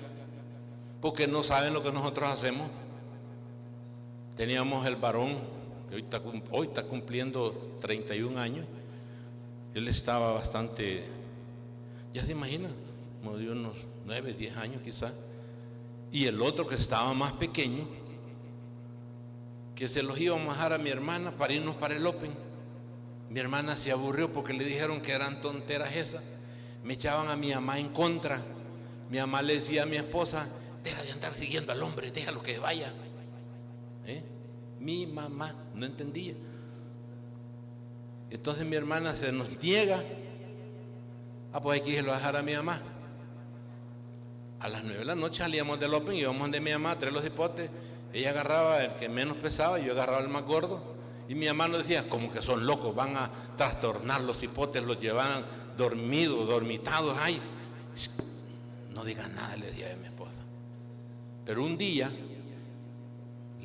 porque 1.02 1.28
no 1.28 1.44
saben 1.44 1.74
lo 1.74 1.84
que 1.84 1.92
nosotros 1.92 2.30
hacemos. 2.30 2.72
Teníamos 4.36 4.86
el 4.86 4.98
varón, 4.98 5.38
que 5.90 5.96
hoy 6.52 6.68
está, 6.68 6.84
cumpliendo 6.84 7.78
31 7.80 8.38
años. 8.38 8.66
Él 9.74 9.88
estaba 9.88 10.34
bastante, 10.34 11.04
ya 12.14 12.24
se 12.26 12.34
imagina, 12.34 12.70
como 13.22 13.38
de 13.38 13.50
unos 13.50 13.74
9, 14.06 14.34
10 14.34 14.58
años 14.58 14.82
quizás. 14.84 15.14
Y 16.12 16.26
el 16.26 16.42
otro 16.42 16.68
que 16.68 16.76
estaba 16.76 17.14
más 17.14 17.34
pequeño, 17.34 17.88
que 19.74 19.88
se 19.88 20.04
los 20.04 20.20
íbamos 20.20 20.50
a 20.50 20.54
dejar 20.54 20.74
a 20.74 20.78
mi 20.78 20.90
hermana 20.90 21.32
para 21.32 21.54
irnos 21.54 21.76
para 21.76 21.96
el 21.96 22.06
Open. 22.06 22.32
Mi 23.30 23.40
hermana 23.40 23.78
se 23.78 23.92
aburrió 23.92 24.32
porque 24.32 24.54
le 24.54 24.64
dijeron 24.64 25.02
que 25.02 25.14
eran 25.14 25.42
tonteras 25.42 25.96
esas. 25.96 26.22
Me 26.84 26.94
echaban 26.94 27.30
a 27.30 27.36
mi 27.36 27.54
mamá 27.54 27.80
en 27.80 27.90
contra. 27.90 28.42
Mi 29.10 29.18
mamá 29.18 29.42
le 29.42 29.56
decía 29.56 29.84
a 29.84 29.86
mi 29.86 29.96
esposa, 29.98 30.50
deja 30.84 31.04
de 31.04 31.12
andar 31.12 31.34
siguiendo 31.34 31.72
al 31.72 31.82
hombre, 31.84 32.12
déjalo 32.12 32.42
que 32.42 32.60
vaya. 32.60 32.94
¿Eh? 34.06 34.24
Mi 34.80 35.06
mamá 35.08 35.54
no 35.74 35.86
entendía. 35.86 36.34
Entonces 38.30 38.66
mi 38.66 38.76
hermana 38.76 39.14
se 39.14 39.32
nos 39.32 39.62
niega. 39.62 40.04
Ah, 41.54 41.62
pues 41.62 41.80
hay 41.80 41.86
que 41.86 41.98
irlo 41.98 42.12
a 42.12 42.18
dejar 42.18 42.36
a 42.36 42.44
mi 42.44 42.54
mamá. 42.54 42.82
A 44.60 44.70
las 44.70 44.84
nueve 44.84 45.00
de 45.00 45.06
la 45.06 45.16
noche 45.16 45.44
salíamos 45.44 45.80
del 45.80 45.94
Open 45.94 46.16
y 46.16 46.20
íbamos 46.20 46.52
de 46.52 46.60
mi 46.60 46.72
mamá 46.72 46.92
a 46.92 47.00
traer 47.00 47.14
los 47.14 47.26
hipotes. 47.26 47.70
Ella 48.14 48.32
agarraba 48.32 48.84
el 48.84 48.96
que 48.96 49.10
menos 49.10 49.38
pesaba 49.38 49.80
yo 49.80 49.94
agarraba 49.94 50.20
el 50.20 50.30
más 50.30 50.44
gordo. 50.44 50.96
Y 51.28 51.36
mi 51.36 51.48
mamá 51.48 51.68
nos 51.68 51.80
decía, 51.80 52.08
como 52.08 52.32
que 52.32 52.42
son 52.42 52.68
locos, 52.68 52.94
van 52.94 53.16
a 53.18 53.32
trastornar 53.58 54.22
los 54.22 54.44
hipotes, 54.44 54.84
los 54.84 55.00
llevan 55.00 55.44
dormidos, 55.76 56.48
dormitados. 56.48 57.18
Ay, 57.20 57.40
no 58.94 59.04
digan 59.04 59.34
nada, 59.34 59.56
le 59.58 59.68
decía 59.68 59.92
a 59.92 59.96
mi 59.96 60.06
esposa. 60.06 60.32
Pero 61.46 61.64
un 61.64 61.78
día 61.78 62.12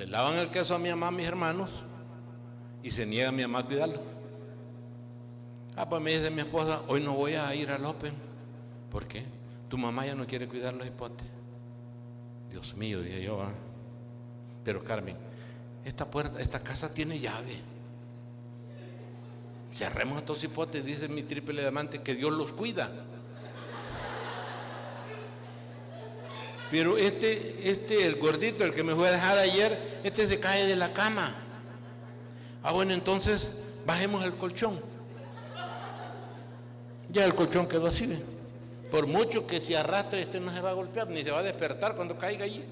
le 0.01 0.07
lavan 0.07 0.39
el 0.39 0.49
queso 0.49 0.75
a 0.75 0.79
mi 0.79 0.89
mamá, 0.89 1.11
mis 1.11 1.29
hermanos, 1.29 1.69
y 2.83 2.91
se 2.91 3.05
niega 3.05 3.29
a 3.29 3.33
mi 3.33 3.43
mamá 3.43 3.59
a 3.59 3.67
cuidarlo. 3.67 4.01
Ah, 5.77 5.87
pues 5.87 6.01
me 6.01 6.11
dice 6.11 6.31
mi 6.31 6.41
esposa, 6.41 6.81
hoy 6.89 7.03
no 7.03 7.13
voy 7.13 7.35
a 7.35 7.55
ir 7.55 7.71
al 7.71 7.85
Open. 7.85 8.15
¿Por 8.91 9.07
qué? 9.07 9.27
Tu 9.69 9.77
mamá 9.77 10.07
ya 10.07 10.15
no 10.15 10.27
quiere 10.27 10.49
cuidar 10.49 10.73
los 10.73 10.87
hipotes. 10.87 11.27
Dios 12.51 12.75
mío, 12.77 13.03
dije 13.03 13.23
yo, 13.23 13.43
ah. 13.43 13.53
pero 14.65 14.83
Carmen, 14.83 15.19
esta 15.85 16.11
puerta, 16.11 16.41
esta 16.41 16.61
casa 16.61 16.95
tiene 16.95 17.19
llave. 17.19 17.57
Cerremos 19.71 20.17
estos 20.17 20.43
hipotes, 20.43 20.83
dice 20.83 21.09
mi 21.09 21.25
triple 21.25 21.61
diamante, 21.61 22.01
que 22.01 22.15
Dios 22.15 22.33
los 22.33 22.55
cuida. 22.55 22.91
Pero 26.71 26.97
este, 26.97 27.59
este, 27.69 28.07
el 28.07 28.17
gordito, 28.17 28.65
el 28.65 28.73
que 28.73 28.85
me 28.85 28.95
fue 28.95 29.09
a 29.09 29.13
dejar 29.13 29.39
ayer, 29.39 30.01
este 30.05 30.27
se 30.27 30.39
cae 30.39 30.67
de 30.67 30.77
la 30.77 30.93
cama. 30.93 31.35
Ah, 32.63 32.73
bueno, 32.73 32.93
entonces 32.95 33.51
bajemos 33.85 34.25
el 34.25 34.35
colchón. 34.35 34.81
Ya 37.09 37.25
el 37.25 37.35
colchón 37.35 37.67
quedó 37.67 37.89
así. 37.89 38.09
Por 38.91 39.07
mucho 39.07 39.47
que 39.47 39.61
se 39.61 39.77
arrastre, 39.77 40.21
este 40.21 40.39
no 40.39 40.53
se 40.53 40.61
va 40.61 40.71
a 40.71 40.75
golpear, 40.75 41.09
ni 41.09 41.23
se 41.23 41.31
va 41.31 41.41
a 41.41 41.43
despertar 41.43 41.97
cuando 41.97 42.17
caiga 42.17 42.45
allí. 42.45 42.65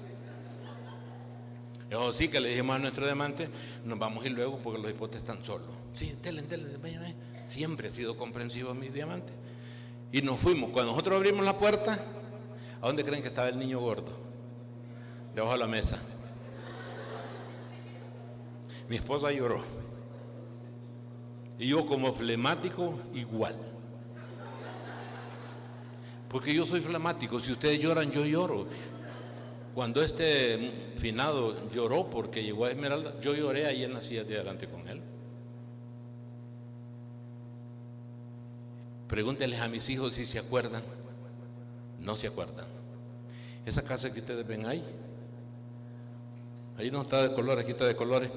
Yo 1.91 2.13
sí 2.13 2.27
que 2.27 2.39
le 2.39 2.49
dijimos 2.49 2.75
a 2.75 2.79
nuestro 2.79 3.05
diamante, 3.05 3.49
nos 3.83 3.97
vamos 3.97 4.23
a 4.23 4.27
ir 4.27 4.33
luego 4.33 4.59
porque 4.59 4.79
los 4.79 4.91
hipotes 4.91 5.21
están 5.21 5.43
solos. 5.43 5.69
Sí, 5.93 6.17
telen, 6.21 6.47
telen, 6.47 6.79
Siempre 7.47 7.89
ha 7.89 7.91
sido 7.91 8.15
comprensivo 8.15 8.73
mi 8.75 8.89
diamante. 8.89 9.33
Y 10.11 10.21
nos 10.21 10.39
fuimos. 10.39 10.69
Cuando 10.69 10.91
nosotros 10.91 11.17
abrimos 11.17 11.43
la 11.43 11.57
puerta, 11.57 11.99
¿A 12.81 12.87
dónde 12.87 13.03
creen 13.03 13.21
que 13.21 13.27
estaba 13.27 13.49
el 13.49 13.59
niño 13.59 13.79
gordo? 13.79 14.11
Debajo 15.35 15.53
de 15.53 15.59
la 15.59 15.67
mesa. 15.67 15.99
Mi 18.87 18.95
esposa 18.95 19.31
lloró. 19.31 19.61
Y 21.57 21.67
yo 21.67 21.85
como 21.85 22.13
flemático, 22.13 22.97
igual. 23.13 23.55
Porque 26.29 26.53
yo 26.53 26.65
soy 26.65 26.79
flemático. 26.79 27.39
Si 27.41 27.51
ustedes 27.51 27.79
lloran, 27.79 28.11
yo 28.11 28.25
lloro. 28.25 28.67
Cuando 29.75 30.01
este 30.01 30.93
finado 30.95 31.69
lloró 31.69 32.09
porque 32.09 32.43
llegó 32.43 32.65
a 32.65 32.71
Esmeralda, 32.71 33.19
yo 33.19 33.35
lloré 33.35 33.65
ahí 33.65 33.83
en 33.83 33.93
la 33.93 34.01
silla 34.01 34.23
de 34.23 34.35
adelante 34.35 34.67
con 34.67 34.87
él. 34.87 35.01
Pregúntenles 39.07 39.59
a 39.59 39.67
mis 39.67 39.89
hijos 39.89 40.13
si 40.13 40.25
se 40.25 40.39
acuerdan 40.39 40.83
no 41.99 42.15
se 42.15 42.27
acuerdan. 42.27 42.65
Esa 43.65 43.83
casa 43.83 44.11
que 44.11 44.19
ustedes 44.19 44.45
ven 44.47 44.65
ahí, 44.65 44.83
ahí 46.77 46.89
no 46.91 47.01
está 47.01 47.21
de 47.21 47.33
colores, 47.33 47.63
aquí 47.63 47.71
está 47.71 47.85
de 47.85 47.95
colores. 47.95 48.29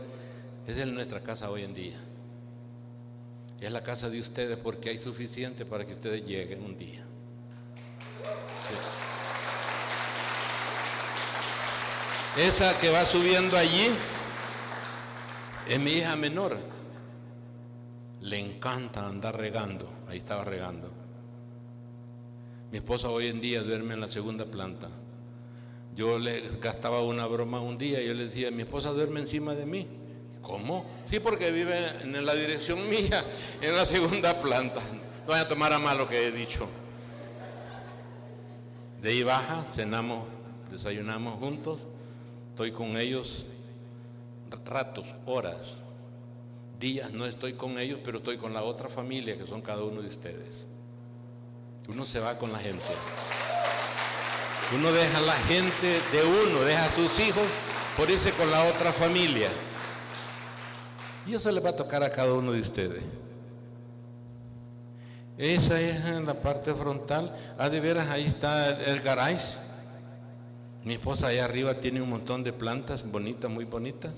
Esa 0.67 0.81
es 0.83 0.87
nuestra 0.89 1.23
casa 1.23 1.51
hoy 1.51 1.63
en 1.63 1.75
día. 1.75 1.99
Es 3.61 3.71
la 3.71 3.83
casa 3.83 4.11
de 4.11 4.21
ustedes 4.21 4.57
porque 4.57 4.91
hay 4.91 4.99
suficiente 4.99 5.65
para 5.65 5.85
que 5.85 5.93
ustedes 5.93 6.25
lleguen 6.25 6.65
un 6.65 6.77
día. 6.77 7.05
Esa 12.37 12.79
que 12.79 12.91
va 12.91 13.05
subiendo 13.05 13.57
allí 13.57 13.91
es 15.69 15.79
mi 15.79 15.93
hija 15.93 16.17
menor. 16.17 16.59
Le 18.21 18.39
encanta 18.39 19.07
andar 19.07 19.37
regando. 19.37 19.89
Ahí 20.09 20.19
estaba 20.19 20.45
regando. 20.45 21.02
Mi 22.73 22.79
esposa 22.79 23.11
hoy 23.11 23.27
en 23.27 23.43
día 23.43 23.63
duerme 23.63 23.93
en 23.93 24.01
la 24.01 24.11
segunda 24.11 24.47
planta. 24.47 24.89
Yo 25.95 26.19
le 26.19 26.43
gastaba 26.59 27.03
una 27.03 27.27
broma 27.27 27.61
un 27.61 27.77
día 27.77 28.03
y 28.03 28.07
yo 28.07 28.15
le 28.15 28.27
decía, 28.27 28.51
mi 28.51 28.63
esposa 28.63 28.91
duerme 28.93 29.21
encima 29.21 29.55
de 29.55 29.67
mí. 29.67 29.87
¿Cómo? 30.41 30.87
Sí, 31.05 31.21
porque 31.21 31.51
vive 31.51 31.77
en 32.03 32.25
la 32.25 32.35
dirección 32.35 32.89
mía, 32.91 33.23
en 33.61 33.77
la 33.77 33.85
segunda 33.85 34.41
planta. 34.41 34.81
No 34.91 35.27
voy 35.27 35.39
a 35.39 35.47
tomar 35.47 35.75
a 35.75 35.79
mal 35.79 35.99
lo 35.99 36.09
que 36.09 36.27
he 36.27 36.33
dicho. 36.33 36.67
De 39.03 39.11
ahí 39.11 39.23
baja, 39.23 39.67
cenamos, 39.71 40.25
desayunamos 40.71 41.35
juntos. 41.35 41.79
Estoy 42.53 42.73
con 42.73 42.97
ellos 42.97 43.45
ratos, 44.65 45.07
horas, 45.27 45.77
días 46.79 47.13
no 47.13 47.27
estoy 47.27 47.53
con 47.53 47.79
ellos, 47.79 48.01
pero 48.03 48.19
estoy 48.19 48.39
con 48.39 48.55
la 48.55 48.63
otra 48.63 48.89
familia 48.89 49.37
que 49.37 49.47
son 49.47 49.61
cada 49.61 49.85
uno 49.85 50.01
de 50.01 50.09
ustedes. 50.09 50.67
Uno 51.89 52.07
se 52.07 52.21
va 52.21 52.39
con 52.39 52.53
la 52.53 52.59
gente. 52.59 52.85
Uno 54.75 54.91
deja 54.93 55.19
a 55.19 55.23
la 55.23 55.35
gente 55.35 56.01
de 56.13 56.25
uno, 56.25 56.61
deja 56.61 56.85
a 56.85 56.93
sus 56.93 57.19
hijos 57.21 57.45
por 57.97 58.11
irse 58.11 58.33
con 58.33 58.51
la 58.51 58.65
otra 58.65 58.93
familia. 58.93 59.49
Y 61.27 61.35
eso 61.35 61.51
le 61.53 61.61
va 61.61 61.71
a 61.71 61.77
tocar 61.77 62.03
a 62.03 62.11
cada 62.11 62.33
uno 62.33 62.53
de 62.53 62.61
ustedes. 62.61 63.03
Esa 65.37 65.81
es 65.81 66.07
en 66.07 66.27
la 66.27 66.35
parte 66.35 66.75
frontal. 66.75 67.37
Ah, 67.59 67.69
de 67.69 67.81
veras, 67.81 68.09
ahí 68.09 68.27
está 68.27 68.69
el, 68.69 68.81
el 68.83 69.01
garage. 69.01 69.57
Mi 70.85 70.95
esposa 70.95 71.29
allá 71.29 71.45
arriba 71.45 71.75
tiene 71.75 72.01
un 72.01 72.11
montón 72.11 72.43
de 72.43 72.53
plantas 72.53 73.09
bonitas, 73.09 73.51
muy 73.51 73.65
bonitas. 73.65 74.13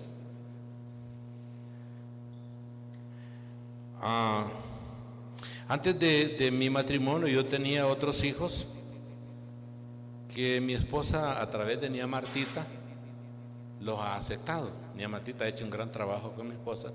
Ah, 4.01 4.45
antes 5.67 5.99
de, 5.99 6.51
mi 6.53 6.69
matrimonio 6.69 7.27
yo 7.29 7.47
tenía 7.47 7.87
otros 7.87 8.23
hijos 8.25 8.67
que 10.35 10.61
mi 10.61 10.75
esposa 10.75 11.41
a 11.41 11.49
través 11.49 11.81
de 11.81 11.89
Nia 11.89 12.07
Martita 12.07 12.67
los 13.81 13.99
ha 14.01 14.17
aceptado. 14.17 14.71
Nia 14.95 15.09
Martita 15.09 15.45
ha 15.45 15.49
hecho 15.49 15.65
un 15.65 15.71
gran 15.71 15.91
trabajo 15.91 16.33
con 16.33 16.49
mi 16.49 16.55
esposa. 16.55 16.91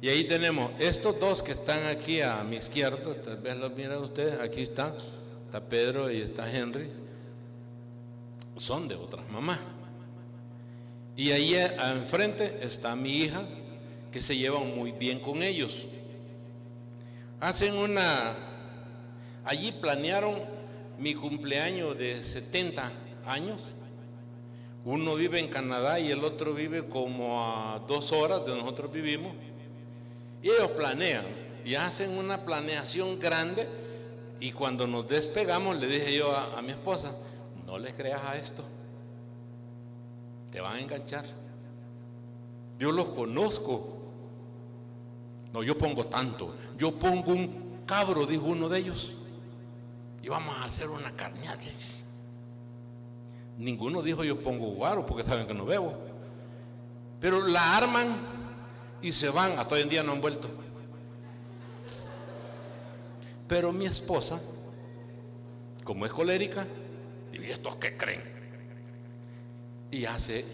Y 0.00 0.08
ahí 0.08 0.24
tenemos 0.24 0.70
estos 0.78 1.18
dos 1.18 1.42
que 1.42 1.52
están 1.52 1.86
aquí 1.88 2.20
a 2.20 2.44
mi 2.44 2.56
izquierda, 2.56 2.98
tal 3.22 3.38
vez 3.38 3.56
los 3.56 3.74
miran 3.74 3.98
ustedes, 4.02 4.40
aquí 4.40 4.62
está, 4.62 4.94
está 5.46 5.60
Pedro 5.60 6.10
y 6.10 6.20
está 6.20 6.50
Henry, 6.50 6.90
son 8.56 8.88
de 8.88 8.94
otras 8.94 9.28
mamás. 9.30 9.60
Y 11.16 11.30
ahí 11.32 11.54
enfrente 11.54 12.58
está 12.60 12.94
mi 12.94 13.10
hija, 13.10 13.42
que 14.12 14.20
se 14.20 14.36
llevan 14.36 14.74
muy 14.74 14.92
bien 14.92 15.18
con 15.18 15.42
ellos. 15.42 15.86
Hacen 17.40 17.76
una, 17.76 18.32
allí 19.44 19.70
planearon 19.72 20.42
mi 20.98 21.14
cumpleaños 21.14 21.96
de 21.98 22.24
70 22.24 22.90
años. 23.26 23.60
Uno 24.86 25.16
vive 25.16 25.40
en 25.40 25.48
Canadá 25.48 25.98
y 25.98 26.10
el 26.10 26.24
otro 26.24 26.54
vive 26.54 26.86
como 26.88 27.44
a 27.44 27.80
dos 27.86 28.12
horas 28.12 28.46
de 28.46 28.54
nosotros 28.54 28.90
vivimos. 28.90 29.32
Y 30.42 30.48
ellos 30.48 30.70
planean 30.70 31.26
y 31.64 31.74
hacen 31.74 32.16
una 32.16 32.44
planeación 32.44 33.18
grande. 33.18 33.66
Y 34.38 34.52
cuando 34.52 34.86
nos 34.86 35.08
despegamos, 35.08 35.76
le 35.76 35.88
dije 35.88 36.16
yo 36.16 36.34
a, 36.34 36.62
mi 36.62 36.70
esposa, 36.70 37.16
no 37.66 37.78
le 37.78 37.92
creas 37.92 38.22
a 38.24 38.36
esto. 38.36 38.62
Te 40.52 40.60
van 40.60 40.76
a 40.76 40.80
enganchar. 40.80 41.24
Yo 42.78 42.92
los 42.92 43.06
conozco. 43.06 43.92
No, 45.56 45.62
yo 45.62 45.78
pongo 45.78 46.04
tanto. 46.04 46.54
Yo 46.76 46.98
pongo 46.98 47.32
un 47.32 47.80
cabro, 47.86 48.26
dijo 48.26 48.44
uno 48.44 48.68
de 48.68 48.78
ellos. 48.78 49.12
Y 50.22 50.28
vamos 50.28 50.54
a 50.54 50.64
hacer 50.64 50.90
una 50.90 51.10
carneada. 51.12 51.58
Ninguno 53.56 54.02
dijo 54.02 54.22
yo 54.22 54.38
pongo 54.38 54.66
guaro 54.72 55.06
porque 55.06 55.22
saben 55.22 55.46
que 55.46 55.54
no 55.54 55.64
bebo. 55.64 55.94
Pero 57.22 57.46
la 57.46 57.74
arman 57.74 58.18
y 59.00 59.10
se 59.12 59.30
van. 59.30 59.58
Hasta 59.58 59.76
hoy 59.76 59.80
en 59.80 59.88
día 59.88 60.02
no 60.02 60.12
han 60.12 60.20
vuelto. 60.20 60.46
Pero 63.48 63.72
mi 63.72 63.86
esposa, 63.86 64.38
como 65.84 66.04
es 66.04 66.12
colérica, 66.12 66.66
¿y 67.32 67.42
estos 67.44 67.76
qué 67.76 67.96
creen? 67.96 68.22
Y 69.90 70.04
hace 70.04 70.44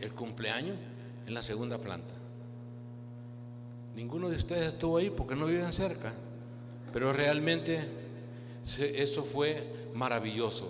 el 0.00 0.12
cumpleaños 0.12 0.76
en 1.24 1.34
la 1.34 1.42
segunda 1.44 1.78
planta. 1.78 2.23
Ninguno 3.94 4.28
de 4.28 4.36
ustedes 4.36 4.66
estuvo 4.66 4.96
ahí 4.96 5.10
porque 5.10 5.36
no 5.36 5.46
viven 5.46 5.72
cerca, 5.72 6.14
pero 6.92 7.12
realmente 7.12 7.80
eso 8.78 9.22
fue 9.22 9.88
maravilloso. 9.94 10.68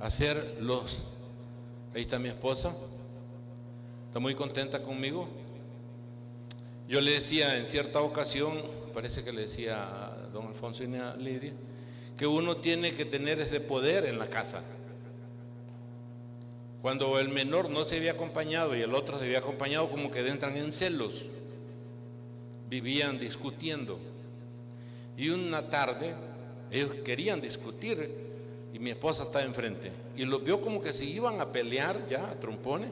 Hacer 0.00 0.58
los... 0.60 0.98
Ahí 1.94 2.02
está 2.02 2.18
mi 2.18 2.28
esposa, 2.28 2.76
está 4.06 4.18
muy 4.18 4.34
contenta 4.34 4.82
conmigo. 4.82 5.28
Yo 6.88 7.00
le 7.00 7.12
decía 7.12 7.58
en 7.58 7.66
cierta 7.66 8.00
ocasión, 8.00 8.60
parece 8.92 9.22
que 9.22 9.32
le 9.32 9.42
decía 9.42 9.82
a 9.82 10.16
don 10.32 10.48
Alfonso 10.48 10.82
y 10.84 10.94
a 10.96 11.14
Lidia, 11.16 11.52
que 12.16 12.26
uno 12.26 12.56
tiene 12.56 12.92
que 12.92 13.04
tener 13.04 13.40
ese 13.40 13.60
poder 13.60 14.04
en 14.04 14.18
la 14.18 14.28
casa. 14.28 14.62
Cuando 16.82 17.18
el 17.18 17.28
menor 17.28 17.70
no 17.70 17.84
se 17.84 17.96
había 17.96 18.12
acompañado 18.12 18.76
y 18.76 18.80
el 18.80 18.94
otro 18.94 19.18
se 19.18 19.26
había 19.26 19.38
acompañado, 19.38 19.88
como 19.90 20.10
que 20.10 20.26
entran 20.26 20.56
en 20.56 20.72
celos. 20.72 21.12
Vivían 22.68 23.18
discutiendo. 23.18 23.98
Y 25.16 25.30
una 25.30 25.68
tarde 25.68 26.14
ellos 26.70 26.94
querían 27.04 27.40
discutir 27.40 28.28
y 28.72 28.78
mi 28.78 28.90
esposa 28.90 29.24
estaba 29.24 29.44
enfrente. 29.44 29.90
Y 30.16 30.24
los 30.24 30.42
vio 30.44 30.60
como 30.60 30.82
que 30.82 30.92
se 30.92 31.04
iban 31.04 31.40
a 31.40 31.50
pelear 31.50 32.08
ya, 32.08 32.30
a 32.30 32.34
trompones. 32.38 32.90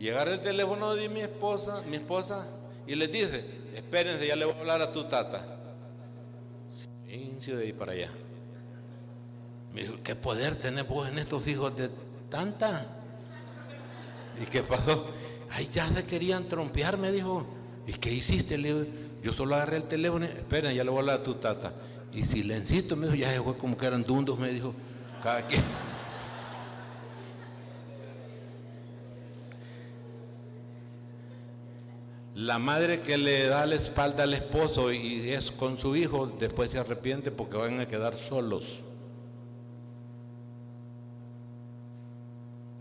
Agarra 0.00 0.34
el 0.34 0.40
teléfono 0.40 0.94
de 0.94 1.08
mi 1.08 1.20
esposa, 1.20 1.82
mi 1.88 1.96
esposa, 1.96 2.46
y 2.86 2.94
les 2.94 3.10
dice, 3.10 3.44
espérense, 3.74 4.26
ya 4.26 4.36
le 4.36 4.44
voy 4.44 4.54
a 4.54 4.60
hablar 4.60 4.82
a 4.82 4.92
tu 4.92 5.04
tata. 5.04 5.44
Silencio 7.06 7.56
de 7.56 7.64
ahí 7.64 7.72
para 7.72 7.92
allá. 7.92 8.10
Me 9.72 9.82
dijo, 9.82 9.94
¿qué 10.02 10.14
poder 10.14 10.56
tenés 10.56 10.86
vos 10.86 11.08
en 11.08 11.18
estos 11.18 11.46
hijos 11.46 11.76
de 11.76 11.90
tanta? 12.28 12.86
¿Y 14.40 14.46
qué 14.46 14.62
pasó? 14.62 15.06
Ay, 15.50 15.68
ya 15.72 15.88
se 15.88 16.04
querían 16.04 16.44
trompear, 16.44 16.98
me 16.98 17.10
dijo. 17.10 17.46
¿Y 17.86 17.92
qué 17.92 18.12
hiciste? 18.12 18.58
Le 18.58 18.72
digo, 18.72 18.86
yo 19.22 19.32
solo 19.32 19.54
agarré 19.54 19.76
el 19.76 19.84
teléfono, 19.84 20.24
esperen, 20.24 20.74
ya 20.74 20.84
le 20.84 20.90
voy 20.90 20.98
a 20.98 21.00
hablar 21.00 21.20
a 21.20 21.22
tu 21.22 21.34
tata. 21.34 21.72
Y 22.12 22.24
silencito, 22.24 22.96
me 22.96 23.06
dijo, 23.06 23.16
ya 23.16 23.30
se 23.32 23.40
fue 23.40 23.56
como 23.56 23.76
que 23.76 23.86
eran 23.86 24.02
dundos, 24.02 24.38
me 24.38 24.50
dijo, 24.50 24.74
cada 25.22 25.46
quien. 25.46 25.62
La 32.36 32.58
madre 32.58 33.00
que 33.00 33.16
le 33.16 33.46
da 33.46 33.64
la 33.64 33.76
espalda 33.76 34.24
al 34.24 34.34
esposo 34.34 34.92
y 34.92 35.30
es 35.30 35.50
con 35.50 35.78
su 35.78 35.96
hijo, 35.96 36.26
después 36.38 36.70
se 36.70 36.78
arrepiente 36.78 37.30
porque 37.30 37.56
van 37.56 37.80
a 37.80 37.88
quedar 37.88 38.14
solos. 38.16 38.80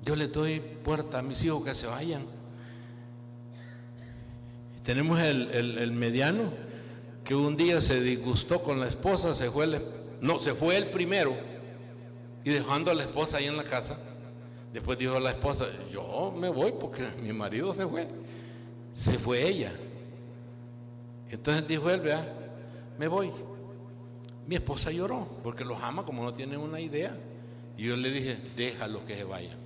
Yo 0.04 0.16
le 0.16 0.28
doy 0.28 0.60
puerta 0.60 1.20
a 1.20 1.22
mis 1.24 1.44
hijos 1.46 1.64
que 1.64 1.74
se 1.74 1.88
vayan. 1.88 2.26
Tenemos 4.86 5.20
el, 5.20 5.50
el, 5.52 5.92
mediano 5.94 6.54
que 7.24 7.34
un 7.34 7.58
día 7.58 7.82
se 7.82 8.02
disgustó 8.02 8.62
con 8.62 8.80
la 8.80 8.88
esposa, 8.88 9.34
se 9.34 9.50
fue 9.50 9.66
el, 9.66 9.82
no, 10.22 10.40
se 10.40 10.54
fue 10.54 10.78
el 10.78 10.92
primero 10.92 11.36
y 12.44 12.52
dejando 12.52 12.92
a 12.92 12.94
la 12.94 13.02
esposa 13.02 13.38
ahí 13.38 13.46
en 13.46 13.58
la 13.58 13.64
casa. 13.64 13.98
Después 14.72 15.00
dijo 15.00 15.16
a 15.16 15.20
la 15.20 15.32
esposa, 15.32 15.66
yo 15.92 16.32
me 16.38 16.50
voy 16.50 16.72
porque 16.80 17.02
mi 17.24 17.34
marido 17.34 17.74
se 17.74 17.88
fue. 17.88 18.08
Se 18.94 19.14
fue 19.18 19.48
ella. 19.48 19.74
Entonces 21.32 21.68
dijo 21.68 21.90
él, 21.90 22.02
vea, 22.02 22.24
me 23.00 23.08
voy. 23.08 23.32
Mi 24.46 24.54
esposa 24.54 24.92
lloró 24.92 25.28
porque 25.42 25.66
los 25.66 25.82
ama 25.82 26.06
como 26.06 26.24
no 26.24 26.32
tienen 26.32 26.60
una 26.60 26.80
idea. 26.80 27.18
Y 27.76 27.86
yo 27.86 27.98
le 27.98 28.12
dije, 28.12 28.38
déjalo 28.56 29.04
que 29.04 29.16
se 29.16 29.24
vayan. 29.24 29.58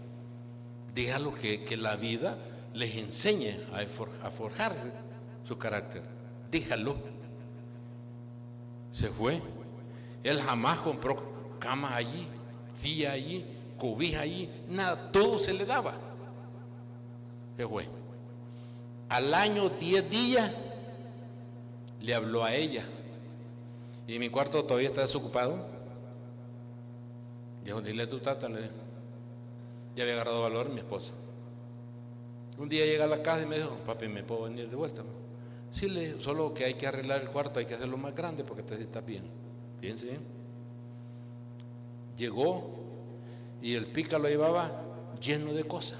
Déjalo 0.95 1.35
que, 1.35 1.65
que 1.65 1.75
la 1.75 1.97
vida 1.97 2.37
les 2.73 2.95
enseñe 2.95 3.57
a 3.73 4.29
forjarse 4.29 5.08
su 5.49 5.57
carácter. 5.57 6.03
Déjalo. 6.51 6.95
Se 8.93 9.07
fue. 9.09 9.41
Él 10.23 10.39
jamás 10.41 10.77
compró 10.79 11.17
camas 11.59 11.93
allí, 11.93 12.27
silla 12.81 13.13
allí, 13.13 13.45
cobija 13.77 14.21
allí, 14.21 14.49
nada, 14.67 15.11
todo 15.11 15.39
se 15.39 15.53
le 15.53 15.65
daba. 15.65 15.93
Se 17.57 17.67
fue. 17.67 17.87
Al 19.09 19.33
año 19.33 19.69
10 19.69 20.09
días 20.09 20.51
le 22.01 22.13
habló 22.13 22.43
a 22.43 22.53
ella. 22.53 22.85
Y 24.07 24.19
mi 24.19 24.29
cuarto 24.29 24.63
todavía 24.63 24.89
está 24.89 25.01
desocupado. 25.01 25.67
Dijo, 27.63 27.81
dile 27.81 28.03
a 28.03 28.09
tu 28.09 28.19
tata, 28.19 28.47
le 28.49 28.69
Ya 29.95 30.03
había 30.03 30.13
agarrado 30.13 30.43
valor 30.43 30.69
mi 30.69 30.79
esposa. 30.79 31.13
Un 32.57 32.69
día 32.69 32.85
llega 32.85 33.05
a 33.05 33.07
la 33.07 33.23
casa 33.23 33.43
y 33.43 33.45
me 33.47 33.57
dijo, 33.57 33.77
papi, 33.85 34.07
¿me 34.07 34.23
puedo 34.23 34.43
venir 34.43 34.69
de 34.69 34.75
vuelta? 34.75 35.03
Sí, 35.71 36.15
solo 36.19 36.53
que 36.53 36.65
hay 36.65 36.73
que 36.73 36.87
arreglar 36.87 37.21
el 37.21 37.29
cuarto, 37.29 37.59
hay 37.59 37.65
que 37.65 37.75
hacerlo 37.75 37.97
más 37.97 38.15
grande 38.15 38.43
porque 38.43 38.63
te 38.63 38.81
está 38.81 39.01
bien. 39.01 39.23
Fíjense 39.79 40.07
bien. 40.07 40.21
Llegó 42.17 42.75
y 43.61 43.75
el 43.75 43.87
pica 43.87 44.17
lo 44.17 44.27
llevaba 44.27 44.83
lleno 45.21 45.53
de 45.53 45.63
cosas. 45.63 45.99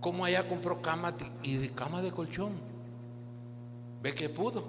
¿Cómo 0.00 0.24
allá 0.24 0.46
compró 0.46 0.82
cama 0.82 1.14
y 1.42 1.56
de 1.56 1.70
cama 1.70 2.02
de 2.02 2.12
colchón? 2.12 2.52
Ve 4.02 4.14
que 4.14 4.28
pudo. 4.28 4.64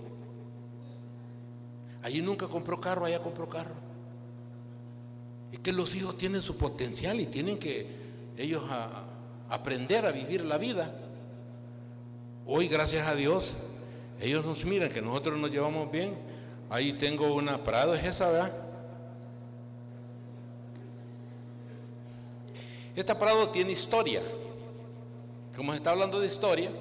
Allí 2.02 2.22
nunca 2.22 2.48
compró 2.48 2.80
carro, 2.80 3.06
allá 3.06 3.20
compró 3.20 3.50
carro. 3.50 3.76
Es 5.52 5.60
que 5.60 5.74
los 5.74 5.94
hijos 5.96 6.18
tienen 6.18 6.42
su 6.42 6.56
potencial 6.56 7.20
y 7.20 7.26
tienen 7.26 7.58
que 7.58 7.88
ellos 8.38 8.64
aprender 9.50 10.06
a 10.06 10.12
vivir 10.12 10.46
la 10.46 10.58
vida. 10.58 10.94
Hoy, 12.50 12.70
gracias 12.70 13.06
a 13.06 13.14
Dios, 13.14 13.52
ellos 14.22 14.46
nos 14.46 14.64
miran 14.64 14.90
que 14.90 15.02
nosotros 15.02 15.38
nos 15.38 15.52
llevamos 15.52 15.92
bien. 15.92 16.18
Ahí 16.70 16.94
tengo 16.94 17.36
una 17.36 17.62
Prado, 17.62 17.94
es 17.94 18.06
esa, 18.06 18.30
¿verdad? 18.30 18.54
Esta 22.96 23.20
Prado 23.20 23.50
tiene 23.50 23.74
historia. 23.74 24.22
Como 25.58 25.74
se 25.74 25.78
está 25.80 25.92
hablando 25.92 26.22
de 26.22 26.28
historia, 26.28 26.72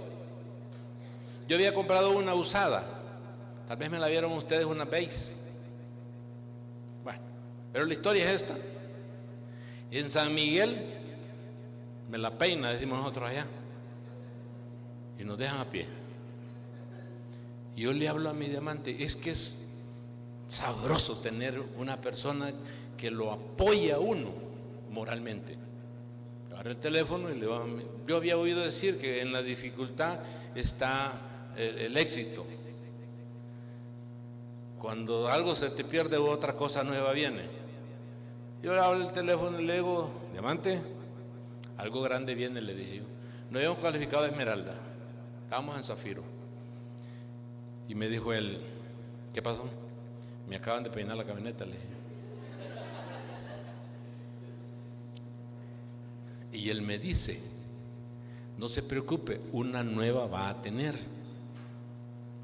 yo 1.49 1.57
había 1.57 1.75
comprado 1.75 2.13
una 2.13 2.35
usada. 2.35 2.85
Tal 3.67 3.77
vez 3.77 3.91
me 3.91 3.99
la 3.99 4.07
vieron 4.07 4.33
ustedes 4.33 4.67
una 4.67 4.85
base. 4.85 5.35
Pero 7.73 7.85
la 7.85 7.93
historia 7.93 8.25
es 8.25 8.43
esta. 8.43 8.55
En 9.91 10.09
San 10.09 10.35
Miguel 10.35 10.95
me 12.09 12.19
la 12.19 12.31
peina, 12.31 12.71
decimos 12.71 12.99
nosotros 12.99 13.29
allá. 13.29 13.47
Y 15.19 15.25
nos 15.25 15.39
dejan 15.39 15.61
a 15.61 15.65
pie. 15.65 15.87
Yo 17.77 17.93
le 17.93 18.09
hablo 18.09 18.31
a 18.31 18.35
mi 18.35 18.47
diamante, 18.49 19.05
es 19.05 19.17
que 19.17 19.31
es 19.31 19.59
sabroso 20.49 21.19
tener 21.19 21.61
una 21.79 22.01
persona 22.01 22.53
que 22.97 23.11
lo 23.11 23.33
apoya 23.33 23.97
a 23.97 23.99
uno 23.99 24.33
moralmente. 24.91 25.57
Agarra 26.51 26.71
el 26.71 26.79
teléfono 26.79 27.31
y 27.31 27.39
le 27.39 27.47
va 27.47 27.63
Yo 28.07 28.17
había 28.17 28.39
oído 28.39 28.65
decir 28.65 28.99
que 28.99 29.21
en 29.21 29.33
la 29.33 29.43
dificultad 29.43 30.21
está 30.55 31.53
el, 31.57 31.97
éxito. 31.97 32.47
Cuando 34.81 35.29
algo 35.29 35.55
se 35.55 35.71
te 35.71 35.85
pierde 35.85 36.17
otra 36.17 36.55
cosa 36.55 36.83
nueva 36.85 37.13
viene. 37.13 37.43
Yo 38.63 38.75
le 38.75 38.81
hablo 38.81 39.03
el 39.03 39.13
teléfono 39.13 39.61
y 39.61 39.67
le 39.67 39.75
digo, 39.75 40.11
diamante, 40.33 40.81
algo 41.77 42.01
grande 42.03 42.35
viene, 42.35 42.61
le 42.63 42.75
dije 42.75 42.97
yo. 42.99 43.05
No 43.51 43.59
habíamos 43.59 43.79
calificado 43.79 44.23
de 44.25 44.31
esmeralda, 44.31 44.75
estábamos 45.47 45.77
en 45.77 45.85
zafiro. 45.85 46.25
Y 47.89 47.95
me 47.95 48.09
dijo 48.09 48.33
él, 48.33 48.59
¿qué 49.33 49.41
pasó? 49.41 49.71
Me 50.49 50.57
acaban 50.57 50.83
de 50.83 50.91
peinar 50.91 51.17
la 51.17 51.25
camioneta, 51.25 51.65
le 51.65 51.73
dije. 51.73 51.85
Y 56.53 56.69
él 56.69 56.83
me 56.83 56.99
dice, 56.99 57.41
no 58.59 58.69
se 58.69 58.83
preocupe, 58.83 59.41
una 59.53 59.85
nueva 59.85 60.27
va 60.27 60.49
a 60.49 60.61
tener. 60.63 60.99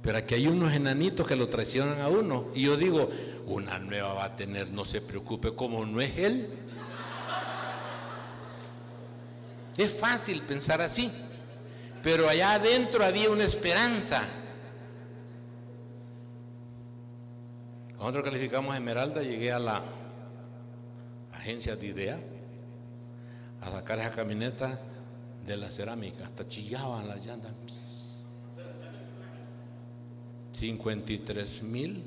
Pero 0.01 0.19
aquí 0.19 0.35
hay 0.35 0.47
unos 0.47 0.73
enanitos 0.73 1.27
que 1.27 1.35
lo 1.35 1.49
traicionan 1.49 2.01
a 2.01 2.09
uno. 2.09 2.51
Y 2.55 2.63
yo 2.63 2.77
digo, 2.77 3.11
una 3.47 3.81
nueva 3.81 4.15
va 4.15 4.25
a 4.27 4.37
tener, 4.37 4.71
no 4.71 4.85
se 4.85 5.01
preocupe, 5.01 5.57
como 5.57 5.85
no 5.85 6.01
es 6.01 6.17
él. 6.19 6.49
Es 9.77 9.91
fácil 9.91 10.43
pensar 10.43 10.81
así. 10.81 11.11
Pero 12.03 12.29
allá 12.29 12.55
adentro 12.55 13.05
había 13.05 13.31
una 13.31 13.45
esperanza. 13.45 14.23
Nosotros 17.97 18.25
calificamos 18.25 18.75
Esmeralda, 18.75 19.23
llegué 19.23 19.53
a 19.53 19.61
la 19.61 19.81
agencia 21.33 21.77
de 21.77 21.87
idea 21.87 22.21
a 23.61 23.71
sacar 23.71 24.01
esa 24.01 24.11
camioneta 24.11 24.81
de 25.47 25.57
la 25.57 25.71
cerámica, 25.71 26.25
hasta 26.25 26.49
chillaban 26.49 27.07
las 27.07 27.25
llantas. 27.25 27.53
53 30.53 31.63
mil 31.63 32.03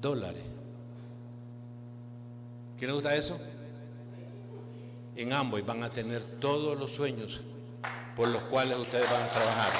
dólares. 0.00 0.42
¿Quién 2.78 2.90
le 2.90 2.94
gusta 2.94 3.16
eso? 3.16 3.38
En 5.16 5.32
ambos 5.32 5.64
van 5.66 5.82
a 5.82 5.90
tener 5.90 6.22
todos 6.22 6.78
los 6.78 6.92
sueños 6.92 7.40
por 8.18 8.28
los 8.28 8.42
cuales 8.42 8.76
ustedes 8.76 9.08
van 9.08 9.22
a 9.22 9.26
trabajar. 9.28 9.70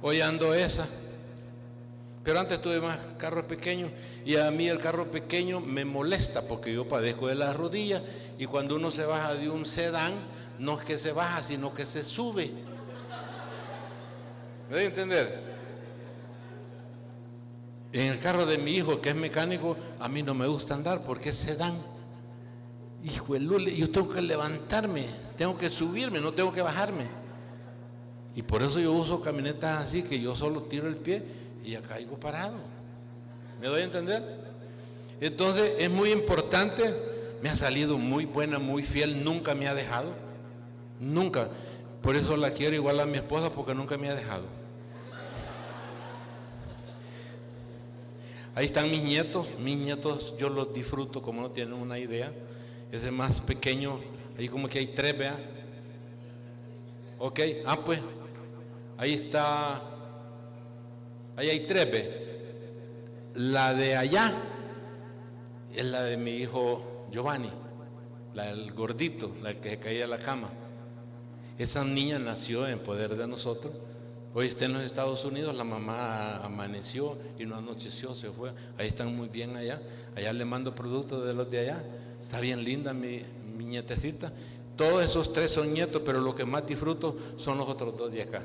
Hoy 0.00 0.22
ando 0.22 0.54
esa. 0.54 0.88
Pero 2.24 2.40
antes 2.40 2.62
tuve 2.62 2.80
más 2.80 2.98
carros 3.18 3.44
pequeños 3.44 3.90
y 4.24 4.36
a 4.36 4.50
mí 4.50 4.68
el 4.68 4.78
carro 4.78 5.10
pequeño 5.10 5.60
me 5.60 5.84
molesta 5.84 6.40
porque 6.48 6.72
yo 6.72 6.88
padezco 6.88 7.26
de 7.26 7.34
las 7.34 7.54
rodillas 7.54 8.02
y 8.38 8.46
cuando 8.46 8.76
uno 8.76 8.90
se 8.90 9.04
baja 9.04 9.34
de 9.34 9.50
un 9.50 9.66
sedán, 9.66 10.14
no 10.58 10.78
es 10.78 10.84
que 10.84 10.98
se 10.98 11.12
baja, 11.12 11.42
sino 11.42 11.74
que 11.74 11.84
se 11.84 12.02
sube. 12.02 12.50
¿Me 14.68 14.74
doy 14.74 14.84
a 14.84 14.88
entender? 14.88 15.57
En 17.92 18.12
el 18.12 18.18
carro 18.18 18.44
de 18.44 18.58
mi 18.58 18.72
hijo, 18.72 19.00
que 19.00 19.10
es 19.10 19.16
mecánico, 19.16 19.76
a 19.98 20.08
mí 20.08 20.22
no 20.22 20.34
me 20.34 20.46
gusta 20.46 20.74
andar 20.74 21.04
porque 21.04 21.30
es 21.30 21.38
sedán. 21.38 21.74
Hijo 23.04 23.32
de 23.32 23.40
Lule, 23.40 23.74
yo 23.74 23.90
tengo 23.90 24.10
que 24.10 24.20
levantarme, 24.20 25.04
tengo 25.36 25.56
que 25.56 25.70
subirme, 25.70 26.20
no 26.20 26.32
tengo 26.32 26.52
que 26.52 26.60
bajarme. 26.60 27.06
Y 28.34 28.42
por 28.42 28.62
eso 28.62 28.78
yo 28.78 28.92
uso 28.92 29.20
camionetas 29.20 29.86
así, 29.86 30.02
que 30.02 30.20
yo 30.20 30.36
solo 30.36 30.64
tiro 30.64 30.86
el 30.86 30.96
pie 30.96 31.22
y 31.64 31.70
ya 31.72 31.82
caigo 31.82 32.18
parado. 32.18 32.54
¿Me 33.60 33.68
doy 33.68 33.80
a 33.80 33.84
entender? 33.84 34.22
Entonces 35.20 35.72
es 35.78 35.90
muy 35.90 36.10
importante, 36.10 36.94
me 37.42 37.48
ha 37.48 37.56
salido 37.56 37.98
muy 37.98 38.26
buena, 38.26 38.58
muy 38.58 38.82
fiel, 38.82 39.24
nunca 39.24 39.54
me 39.54 39.66
ha 39.66 39.74
dejado. 39.74 40.10
Nunca. 41.00 41.48
Por 42.02 42.16
eso 42.16 42.36
la 42.36 42.50
quiero 42.50 42.76
igual 42.76 43.00
a 43.00 43.06
mi 43.06 43.16
esposa 43.16 43.50
porque 43.50 43.74
nunca 43.74 43.96
me 43.96 44.08
ha 44.08 44.14
dejado. 44.14 44.57
Ahí 48.58 48.66
están 48.66 48.90
mis 48.90 49.04
nietos, 49.04 49.46
mis 49.60 49.76
nietos 49.76 50.34
yo 50.36 50.48
los 50.48 50.74
disfruto 50.74 51.22
como 51.22 51.42
no 51.42 51.52
tienen 51.52 51.74
una 51.74 51.96
idea. 51.96 52.32
Ese 52.90 53.12
más 53.12 53.40
pequeño, 53.40 54.00
ahí 54.36 54.48
como 54.48 54.66
que 54.68 54.80
hay 54.80 54.88
tres, 54.88 55.16
vea. 55.16 55.36
Ok, 57.20 57.38
ah 57.64 57.78
pues, 57.84 58.00
Ahí 58.96 59.14
está, 59.14 59.80
ahí 61.36 61.50
hay 61.50 61.66
tres, 61.68 62.10
La 63.36 63.74
de 63.74 63.94
allá 63.94 64.34
es 65.72 65.84
la 65.84 66.02
de 66.02 66.16
mi 66.16 66.32
hijo 66.32 67.06
Giovanni, 67.12 67.52
la 68.34 68.46
del 68.46 68.72
gordito, 68.72 69.36
la 69.40 69.54
que 69.54 69.70
se 69.70 69.78
caía 69.78 70.06
a 70.06 70.08
la 70.08 70.18
cama. 70.18 70.50
Esa 71.58 71.84
niña 71.84 72.18
nació 72.18 72.66
en 72.66 72.80
poder 72.80 73.14
de 73.14 73.28
nosotros. 73.28 73.72
Hoy 74.34 74.46
está 74.46 74.66
en 74.66 74.74
los 74.74 74.82
Estados 74.82 75.24
Unidos, 75.24 75.56
la 75.56 75.64
mamá 75.64 76.36
amaneció 76.44 77.16
y 77.38 77.46
no 77.46 77.56
anocheció, 77.56 78.14
se 78.14 78.30
fue. 78.30 78.52
Ahí 78.76 78.88
están 78.88 79.16
muy 79.16 79.28
bien 79.28 79.56
allá. 79.56 79.80
Allá 80.14 80.32
le 80.32 80.44
mando 80.44 80.74
productos 80.74 81.26
de 81.26 81.34
los 81.34 81.50
de 81.50 81.60
allá. 81.60 81.84
Está 82.20 82.40
bien 82.40 82.62
linda 82.62 82.92
mi, 82.92 83.22
mi 83.56 83.64
nietecita. 83.64 84.32
Todos 84.76 85.04
esos 85.04 85.32
tres 85.32 85.50
son 85.50 85.72
nietos, 85.72 86.02
pero 86.04 86.20
lo 86.20 86.34
que 86.36 86.44
más 86.44 86.66
disfruto 86.66 87.16
son 87.36 87.58
los 87.58 87.66
otros 87.66 87.96
dos 87.96 88.12
de 88.12 88.22
acá. 88.22 88.42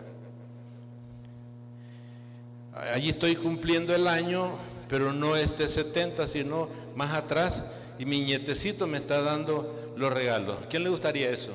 Allí 2.94 3.10
estoy 3.10 3.36
cumpliendo 3.36 3.94
el 3.94 4.08
año, 4.08 4.50
pero 4.88 5.14
no 5.14 5.36
este 5.36 5.70
70, 5.70 6.28
sino 6.28 6.70
más 6.96 7.14
atrás, 7.14 7.64
y 8.00 8.06
mi 8.06 8.22
nietecito 8.22 8.88
me 8.88 8.98
está 8.98 9.22
dando 9.22 9.94
los 9.96 10.12
regalos. 10.12 10.58
¿Quién 10.70 10.84
le 10.84 10.90
gustaría 10.90 11.30
eso? 11.30 11.52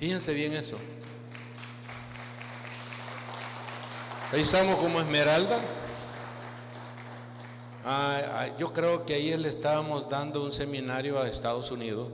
Fíjense 0.00 0.34
bien 0.34 0.54
eso. 0.54 0.76
Ahí 4.32 4.42
estamos 4.42 4.76
como 4.76 5.00
Esmeralda. 5.00 5.58
Ah, 7.84 8.20
ah, 8.32 8.46
yo 8.56 8.72
creo 8.72 9.04
que 9.04 9.14
ahí 9.14 9.36
le 9.36 9.48
estábamos 9.48 10.08
dando 10.08 10.44
un 10.44 10.52
seminario 10.52 11.18
a 11.18 11.26
Estados 11.26 11.72
Unidos. 11.72 12.10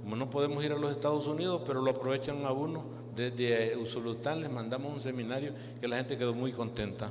Como 0.00 0.14
no 0.14 0.30
podemos 0.30 0.64
ir 0.64 0.70
a 0.70 0.76
los 0.76 0.92
Estados 0.92 1.26
Unidos, 1.26 1.62
pero 1.66 1.82
lo 1.82 1.90
aprovechan 1.90 2.46
a 2.46 2.52
uno 2.52 2.84
desde 3.16 3.76
Usulután 3.78 4.42
les 4.42 4.52
mandamos 4.52 4.94
un 4.94 5.02
seminario 5.02 5.54
que 5.80 5.88
la 5.88 5.96
gente 5.96 6.16
quedó 6.16 6.34
muy 6.34 6.52
contenta. 6.52 7.10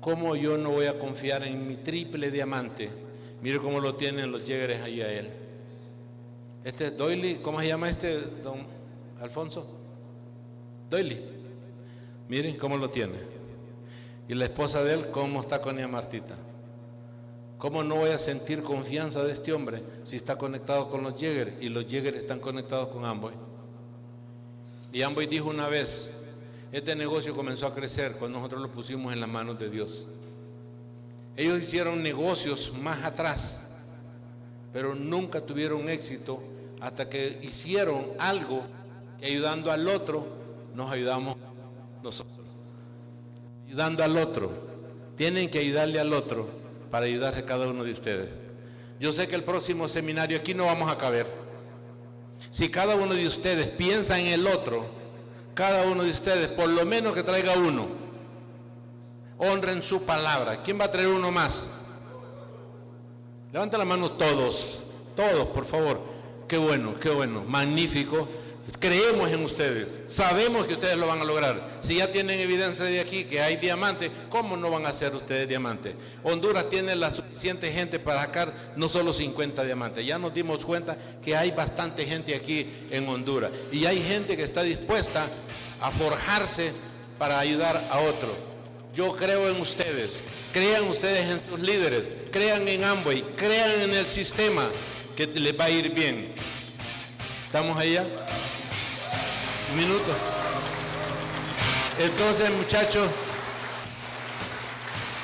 ¿Cómo 0.00 0.34
yo 0.34 0.58
no 0.58 0.70
voy 0.70 0.86
a 0.86 0.98
confiar 0.98 1.44
en 1.44 1.68
mi 1.68 1.76
triple 1.76 2.32
diamante? 2.32 2.88
Mire 3.42 3.60
cómo 3.60 3.78
lo 3.78 3.94
tienen 3.94 4.32
los 4.32 4.44
yegres 4.44 4.82
ahí 4.82 5.02
a 5.02 5.12
él. 5.12 5.30
Este 6.64 6.90
Doily, 6.90 7.36
¿cómo 7.36 7.60
se 7.60 7.68
llama 7.68 7.88
este, 7.88 8.18
don 8.42 8.66
Alfonso? 9.20 9.66
Doily. 10.90 11.37
Miren 12.28 12.56
cómo 12.56 12.76
lo 12.76 12.90
tiene. 12.90 13.18
Y 14.28 14.34
la 14.34 14.44
esposa 14.44 14.84
de 14.84 14.94
él, 14.94 15.10
¿cómo 15.10 15.40
está 15.40 15.60
con 15.62 15.78
ella 15.78 15.88
Martita? 15.88 16.36
¿Cómo 17.56 17.82
no 17.82 17.96
voy 17.96 18.10
a 18.10 18.18
sentir 18.18 18.62
confianza 18.62 19.24
de 19.24 19.32
este 19.32 19.52
hombre 19.52 19.82
si 20.04 20.16
está 20.16 20.36
conectado 20.36 20.88
con 20.88 21.02
los 21.02 21.18
Jäger 21.18 21.56
y 21.60 21.68
los 21.68 21.86
Jäger 21.86 22.14
están 22.14 22.38
conectados 22.38 22.88
con 22.88 23.04
ambos? 23.04 23.32
Y 24.92 25.02
Amboy 25.02 25.26
dijo 25.26 25.48
una 25.48 25.68
vez, 25.68 26.10
este 26.70 26.94
negocio 26.94 27.34
comenzó 27.34 27.66
a 27.66 27.74
crecer 27.74 28.12
cuando 28.18 28.38
nosotros 28.38 28.62
lo 28.62 28.70
pusimos 28.70 29.12
en 29.12 29.20
las 29.20 29.28
manos 29.28 29.58
de 29.58 29.70
Dios. 29.70 30.06
Ellos 31.36 31.60
hicieron 31.60 32.02
negocios 32.02 32.72
más 32.80 33.04
atrás, 33.04 33.62
pero 34.72 34.94
nunca 34.94 35.40
tuvieron 35.40 35.88
éxito 35.88 36.42
hasta 36.80 37.08
que 37.08 37.40
hicieron 37.42 38.06
algo 38.18 38.62
que 39.18 39.26
ayudando 39.26 39.72
al 39.72 39.88
otro 39.88 40.26
nos 40.74 40.90
ayudamos 40.92 41.36
nosotros. 42.02 42.46
Ayudando 43.66 44.02
al 44.02 44.16
otro. 44.16 44.68
Tienen 45.16 45.50
que 45.50 45.58
ayudarle 45.58 45.98
al 45.98 46.12
otro 46.12 46.48
para 46.90 47.06
ayudarse 47.06 47.44
cada 47.44 47.68
uno 47.68 47.84
de 47.84 47.92
ustedes. 47.92 48.28
Yo 49.00 49.12
sé 49.12 49.28
que 49.28 49.34
el 49.34 49.44
próximo 49.44 49.88
seminario 49.88 50.38
aquí 50.38 50.54
no 50.54 50.66
vamos 50.66 50.90
a 50.90 50.98
caber. 50.98 51.26
Si 52.50 52.68
cada 52.68 52.94
uno 52.94 53.14
de 53.14 53.26
ustedes 53.26 53.68
piensa 53.68 54.18
en 54.18 54.28
el 54.28 54.46
otro, 54.46 54.86
cada 55.54 55.86
uno 55.86 56.04
de 56.04 56.10
ustedes, 56.10 56.48
por 56.48 56.68
lo 56.68 56.84
menos 56.86 57.14
que 57.14 57.22
traiga 57.22 57.54
uno, 57.56 57.88
honren 59.38 59.82
su 59.82 60.02
palabra. 60.02 60.62
¿Quién 60.62 60.80
va 60.80 60.84
a 60.84 60.90
traer 60.90 61.08
uno 61.08 61.30
más? 61.30 61.68
Levanten 63.52 63.78
la 63.78 63.84
mano 63.84 64.12
todos, 64.12 64.80
todos, 65.16 65.46
por 65.48 65.64
favor. 65.64 66.00
Qué 66.46 66.58
bueno, 66.58 66.98
qué 66.98 67.10
bueno, 67.10 67.44
magnífico. 67.44 68.28
Creemos 68.80 69.32
en 69.32 69.44
ustedes, 69.44 69.98
sabemos 70.06 70.66
que 70.66 70.74
ustedes 70.74 70.96
lo 70.96 71.06
van 71.06 71.20
a 71.20 71.24
lograr. 71.24 71.80
Si 71.80 71.96
ya 71.96 72.12
tienen 72.12 72.38
evidencia 72.38 72.84
de 72.84 73.00
aquí 73.00 73.24
que 73.24 73.40
hay 73.40 73.56
diamantes, 73.56 74.10
¿cómo 74.28 74.56
no 74.56 74.70
van 74.70 74.86
a 74.86 74.92
ser 74.92 75.16
ustedes 75.16 75.48
diamantes? 75.48 75.94
Honduras 76.22 76.68
tiene 76.68 76.94
la 76.94 77.12
suficiente 77.12 77.72
gente 77.72 77.98
para 77.98 78.20
sacar 78.20 78.74
no 78.76 78.88
solo 78.88 79.12
50 79.12 79.64
diamantes. 79.64 80.06
Ya 80.06 80.18
nos 80.18 80.34
dimos 80.34 80.64
cuenta 80.64 80.96
que 81.24 81.34
hay 81.34 81.50
bastante 81.50 82.04
gente 82.04 82.34
aquí 82.34 82.70
en 82.90 83.08
Honduras 83.08 83.50
y 83.72 83.86
hay 83.86 84.00
gente 84.00 84.36
que 84.36 84.44
está 84.44 84.62
dispuesta 84.62 85.26
a 85.80 85.90
forjarse 85.90 86.72
para 87.18 87.38
ayudar 87.40 87.82
a 87.90 87.98
otro. 88.00 88.28
Yo 88.94 89.16
creo 89.16 89.48
en 89.48 89.60
ustedes, 89.60 90.10
crean 90.52 90.84
ustedes 90.84 91.30
en 91.30 91.40
sus 91.50 91.60
líderes, 91.60 92.02
crean 92.30 92.68
en 92.68 92.84
Amway, 92.84 93.22
crean 93.34 93.80
en 93.80 93.94
el 93.94 94.04
sistema 94.04 94.68
que 95.16 95.26
les 95.26 95.58
va 95.58 95.64
a 95.64 95.70
ir 95.70 95.90
bien. 95.90 96.34
¿Estamos 97.46 97.78
allá? 97.78 98.04
Minuto. 99.76 100.14
Entonces, 101.98 102.50
muchachos, 102.50 103.08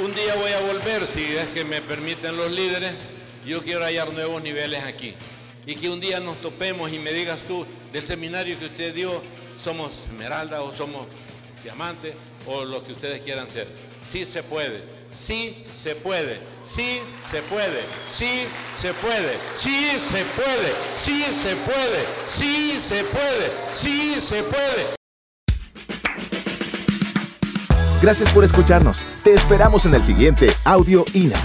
un 0.01 0.13
día 0.13 0.35
voy 0.35 0.51
a 0.51 0.61
volver, 0.73 1.07
si 1.07 1.23
es 1.23 1.47
que 1.49 1.65
me 1.65 1.81
permiten 1.81 2.37
los 2.37 2.51
líderes. 2.51 2.95
Yo 3.47 3.63
quiero 3.63 3.85
hallar 3.85 4.13
nuevos 4.13 4.43
niveles 4.43 4.83
aquí. 4.85 5.15
Y 5.67 5.77
que 5.77 5.89
un 5.89 6.01
día 6.01 6.21
nos 6.21 6.41
topemos 6.41 6.93
y 6.93 6.99
me 6.99 7.13
digas 7.13 7.41
tú, 7.47 7.67
del 7.93 8.07
seminario 8.07 8.59
que 8.59 8.67
usted 8.67 8.95
dio, 8.95 9.23
somos 9.59 10.03
esmeralda 10.11 10.63
o 10.63 10.75
somos 10.75 11.07
diamante 11.63 12.15
o 12.47 12.65
lo 12.65 12.85
que 12.85 12.93
ustedes 12.93 13.21
quieran 13.21 13.49
ser. 13.49 13.67
Sí 14.05 14.25
se 14.25 14.43
puede. 14.43 14.94
Sí 15.15 15.65
se 15.73 15.95
puede, 15.95 16.41
sí 16.63 17.01
se 17.31 17.41
puede, 17.43 17.83
sí 18.11 18.47
se 18.77 18.93
puede, 18.95 19.37
sí 19.55 19.91
se 20.01 20.25
puede, 20.25 20.73
sí 20.97 21.25
se 21.33 21.57
puede, 21.57 22.05
sí 22.29 22.81
se 22.85 23.05
puede, 23.05 23.53
sí 23.75 24.21
se 24.21 24.43
puede. 24.43 24.95
Gracias 28.03 28.31
por 28.33 28.45
escucharnos. 28.45 29.07
Te 29.23 29.33
esperamos 29.33 29.87
en 29.87 29.95
el 29.95 30.03
siguiente 30.03 30.49
Audio 30.65 31.05
INA. 31.15 31.41